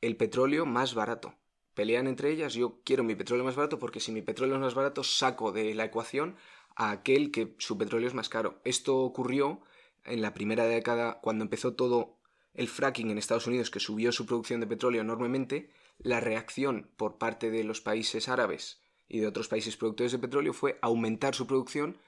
el 0.00 0.16
petróleo 0.16 0.66
más 0.66 0.94
barato. 0.94 1.34
Pelean 1.74 2.06
entre 2.06 2.30
ellas, 2.30 2.54
yo 2.54 2.80
quiero 2.84 3.04
mi 3.04 3.14
petróleo 3.14 3.44
más 3.44 3.56
barato 3.56 3.78
porque 3.78 4.00
si 4.00 4.12
mi 4.12 4.22
petróleo 4.22 4.56
es 4.56 4.60
más 4.60 4.74
barato 4.74 5.04
saco 5.04 5.52
de 5.52 5.74
la 5.74 5.84
ecuación 5.84 6.36
a 6.76 6.90
aquel 6.90 7.30
que 7.30 7.54
su 7.58 7.78
petróleo 7.78 8.08
es 8.08 8.14
más 8.14 8.28
caro. 8.28 8.60
Esto 8.64 8.98
ocurrió 8.98 9.62
en 10.04 10.20
la 10.20 10.34
primera 10.34 10.64
década 10.64 11.20
cuando 11.22 11.44
empezó 11.44 11.74
todo 11.74 12.18
el 12.54 12.68
fracking 12.68 13.10
en 13.10 13.18
Estados 13.18 13.46
Unidos 13.46 13.70
que 13.70 13.80
subió 13.80 14.12
su 14.12 14.26
producción 14.26 14.60
de 14.60 14.66
petróleo 14.66 15.00
enormemente. 15.00 15.70
La 15.98 16.20
reacción 16.20 16.90
por 16.96 17.18
parte 17.18 17.50
de 17.50 17.64
los 17.64 17.80
países 17.80 18.28
árabes 18.28 18.80
y 19.10 19.20
de 19.20 19.26
otros 19.26 19.48
países 19.48 19.76
productores 19.76 20.12
de 20.12 20.18
petróleo 20.18 20.52
fue 20.52 20.78
aumentar 20.80 21.34
su 21.34 21.46
producción 21.46 21.98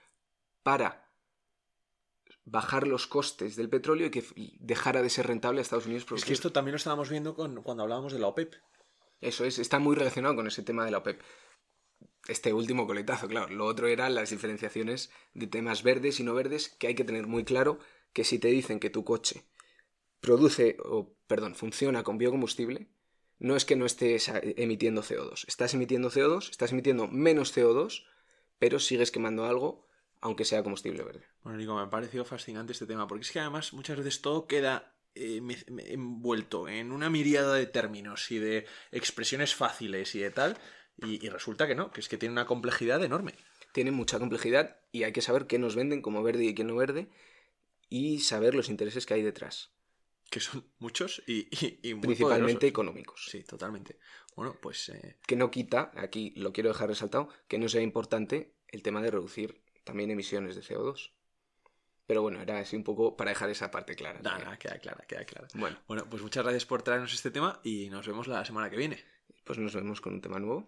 para 0.63 1.11
bajar 2.45 2.87
los 2.87 3.07
costes 3.07 3.57
del 3.57 3.69
petróleo 3.69 4.07
y 4.07 4.11
que 4.11 4.25
dejara 4.61 5.03
de 5.03 5.11
ser 5.11 5.27
rentable 5.27 5.61
a 5.61 5.63
Estados 5.63 5.87
Unidos 5.87 6.03
Es 6.03 6.07
producir. 6.07 6.29
que 6.29 6.33
esto 6.33 6.53
también 6.53 6.73
lo 6.73 6.77
estábamos 6.77 7.11
viendo 7.11 7.35
con, 7.35 7.63
cuando 7.63 7.83
hablábamos 7.83 8.13
de 8.13 8.21
la 8.21 8.29
OPEP. 8.29 8.55
Eso 9.21 9.45
es, 9.45 9.59
está 9.59 9.79
muy 9.79 9.97
relacionado 9.97 10.37
con 10.37 10.47
ese 10.47 10.63
tema 10.63 10.85
de 10.85 10.93
la 10.93 10.99
OPEP. 10.99 11.21
Este 12.29 12.53
último 12.53 12.87
coletazo, 12.87 13.27
claro. 13.27 13.53
Lo 13.53 13.67
otro 13.67 13.89
eran 13.89 14.15
las 14.15 14.31
diferenciaciones 14.31 15.11
de 15.35 15.49
temas 15.49 15.83
verdes 15.83 16.21
y 16.21 16.25
no 16.25 16.35
verdes, 16.35 16.69
que 16.79 16.87
hay 16.87 16.95
que 16.95 17.05
tener 17.05 17.27
muy 17.27 17.45
claro 17.45 17.81
que 18.13 18.23
si 18.25 18.39
te 18.39 18.49
dicen 18.49 18.79
que 18.79 18.91
tu 18.91 19.05
coche 19.05 19.45
produce, 20.21 20.77
o 20.85 21.17
perdón, 21.27 21.57
funciona 21.57 22.05
con 22.05 22.19
biocombustible, 22.19 22.89
no 23.47 23.57
es 23.57 23.65
que 23.67 23.77
no 23.77 23.87
estés 23.87 24.31
emitiendo 24.67 25.03
CO2. 25.03 25.45
Estás 25.53 25.75
emitiendo 25.75 26.11
CO2, 26.11 26.51
estás 26.55 26.73
emitiendo 26.73 27.09
menos 27.09 27.53
CO2, 27.55 27.93
pero 28.61 28.77
sigues 28.79 29.11
quemando 29.15 29.45
algo, 29.53 29.71
aunque 30.21 30.45
sea 30.51 30.63
combustible 30.67 31.03
verde. 31.05 31.25
Bueno, 31.43 31.59
Nico, 31.59 31.75
me 31.75 31.83
ha 31.83 31.91
parecido 31.91 32.25
fascinante 32.25 32.73
este 32.73 32.87
tema, 32.87 33.07
porque 33.09 33.23
es 33.25 33.33
que 33.33 33.41
además 33.41 33.73
muchas 33.73 33.97
veces 33.99 34.23
todo 34.23 34.47
queda 34.47 34.95
eh, 35.15 35.41
me- 35.43 35.65
me- 35.69 35.93
envuelto 35.93 36.69
en 36.69 36.93
una 36.93 37.11
miriada 37.11 37.55
de 37.55 37.67
términos 37.67 38.31
y 38.31 38.39
de 38.39 38.67
expresiones 38.93 39.55
fáciles 39.55 40.15
y 40.15 40.21
de 40.21 40.31
tal, 40.31 40.57
y, 40.97 41.25
y 41.25 41.29
resulta 41.29 41.67
que 41.67 41.75
no, 41.75 41.91
que 41.91 42.01
es 42.01 42.09
que 42.09 42.17
tiene 42.17 42.33
una 42.33 42.47
complejidad 42.47 43.03
enorme. 43.05 43.35
tiene 43.73 43.91
mucha 43.91 44.19
complejidad 44.19 44.77
y 44.93 45.03
hay 45.05 45.13
que 45.13 45.23
saber 45.23 45.47
qué 45.47 45.59
nos 45.59 45.77
venden 45.77 46.03
como 46.03 46.23
verde 46.23 46.45
y 46.45 46.55
qué 46.55 46.65
no 46.65 46.77
verde 46.77 47.09
y 47.89 48.21
saber 48.21 48.55
los 48.55 48.69
intereses 48.71 49.07
que 49.07 49.15
hay 49.15 49.23
detrás, 49.23 49.73
Que 50.33 50.41
son 50.41 50.65
muchos 50.79 51.23
y, 51.27 51.47
y- 51.65 51.79
y 51.91 51.95
muy 51.95 52.07
principalmente 52.07 52.55
poderosos. 52.55 52.69
económicos. 52.71 53.27
Sí, 53.31 53.45
totalmente. 53.45 53.99
Bueno, 54.35 54.57
pues 54.63 54.89
eh, 54.89 55.19
Que 55.27 55.37
no 55.37 55.51
quita, 55.51 55.93
aquí 55.95 56.33
lo 56.37 56.53
quiero 56.55 56.71
dejar 56.71 56.89
resaltado, 56.89 57.29
que 57.49 57.59
no 57.59 57.69
sea 57.69 57.83
importante 57.83 58.55
el 58.69 58.83
tema 58.83 59.03
de 59.03 59.11
reducir 59.11 59.63
también 59.85 60.11
emisiones 60.11 60.57
de 60.57 60.63
CO2. 60.63 61.13
Pero 62.07 62.23
bueno, 62.23 62.41
era 62.41 62.59
así 62.59 62.77
un 62.77 62.83
poco 62.83 63.15
para 63.17 63.31
dejar 63.31 63.51
esa 63.51 63.71
parte 63.71 63.95
clara. 63.95 64.21
queda 64.59 64.79
clara, 64.79 65.05
queda 65.07 65.25
clara. 65.27 65.49
Bueno, 65.55 65.79
Bueno, 65.87 66.07
pues 66.09 66.23
muchas 66.23 66.43
gracias 66.45 66.65
por 66.65 66.83
traernos 66.83 67.13
este 67.13 67.31
tema 67.31 67.61
y 67.63 67.91
nos 67.91 68.07
vemos 68.07 68.27
la 68.27 68.43
semana 68.45 68.71
que 68.71 68.77
viene. 68.79 69.05
pues 69.45 69.59
nos 69.59 69.75
vemos 69.75 70.01
con 70.01 70.15
un 70.15 70.21
tema 70.23 70.39
nuevo. 70.39 70.67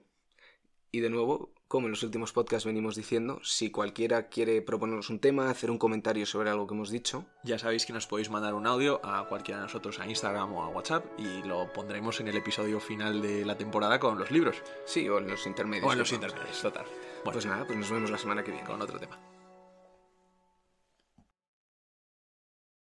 Y 0.92 1.00
de 1.00 1.08
nuevo, 1.10 1.54
como 1.74 1.88
en 1.88 1.90
los 1.90 2.04
últimos 2.04 2.32
podcasts 2.32 2.64
venimos 2.66 2.94
diciendo, 2.94 3.40
si 3.42 3.72
cualquiera 3.72 4.28
quiere 4.28 4.62
proponernos 4.62 5.10
un 5.10 5.18
tema, 5.18 5.50
hacer 5.50 5.72
un 5.72 5.78
comentario 5.78 6.24
sobre 6.24 6.48
algo 6.48 6.68
que 6.68 6.74
hemos 6.74 6.88
dicho, 6.88 7.26
Ya 7.42 7.58
sabéis 7.58 7.84
que 7.84 7.92
nos 7.92 8.06
podéis 8.06 8.30
mandar 8.30 8.54
un 8.54 8.64
audio 8.68 9.00
a 9.02 9.26
cualquiera 9.26 9.58
de 9.58 9.64
nosotros 9.66 9.98
a 9.98 10.06
Instagram 10.06 10.52
o 10.52 10.62
a 10.62 10.68
WhatsApp 10.68 11.04
y 11.18 11.42
lo 11.42 11.72
pondremos 11.72 12.20
en 12.20 12.28
el 12.28 12.36
episodio 12.36 12.78
final 12.78 13.20
de 13.20 13.44
la 13.44 13.58
temporada 13.58 13.98
con 13.98 14.20
los 14.20 14.30
libros. 14.30 14.56
sí, 14.84 15.08
o 15.08 15.18
en 15.18 15.26
los 15.26 15.48
intermedios. 15.48 15.88
O 15.88 15.92
en 15.92 15.98
los 15.98 16.12
intermedios, 16.12 16.62
total. 16.62 16.84
Bueno, 17.24 17.32
Pues 17.32 17.44
nada, 17.46 17.66
pues 17.66 17.76
nos 17.76 17.90
vemos 17.90 18.08
la 18.08 18.18
semana 18.18 18.44
que 18.44 18.52
viene. 18.52 18.64
con 18.68 18.80
otro 18.80 19.00
tema. 19.00 19.18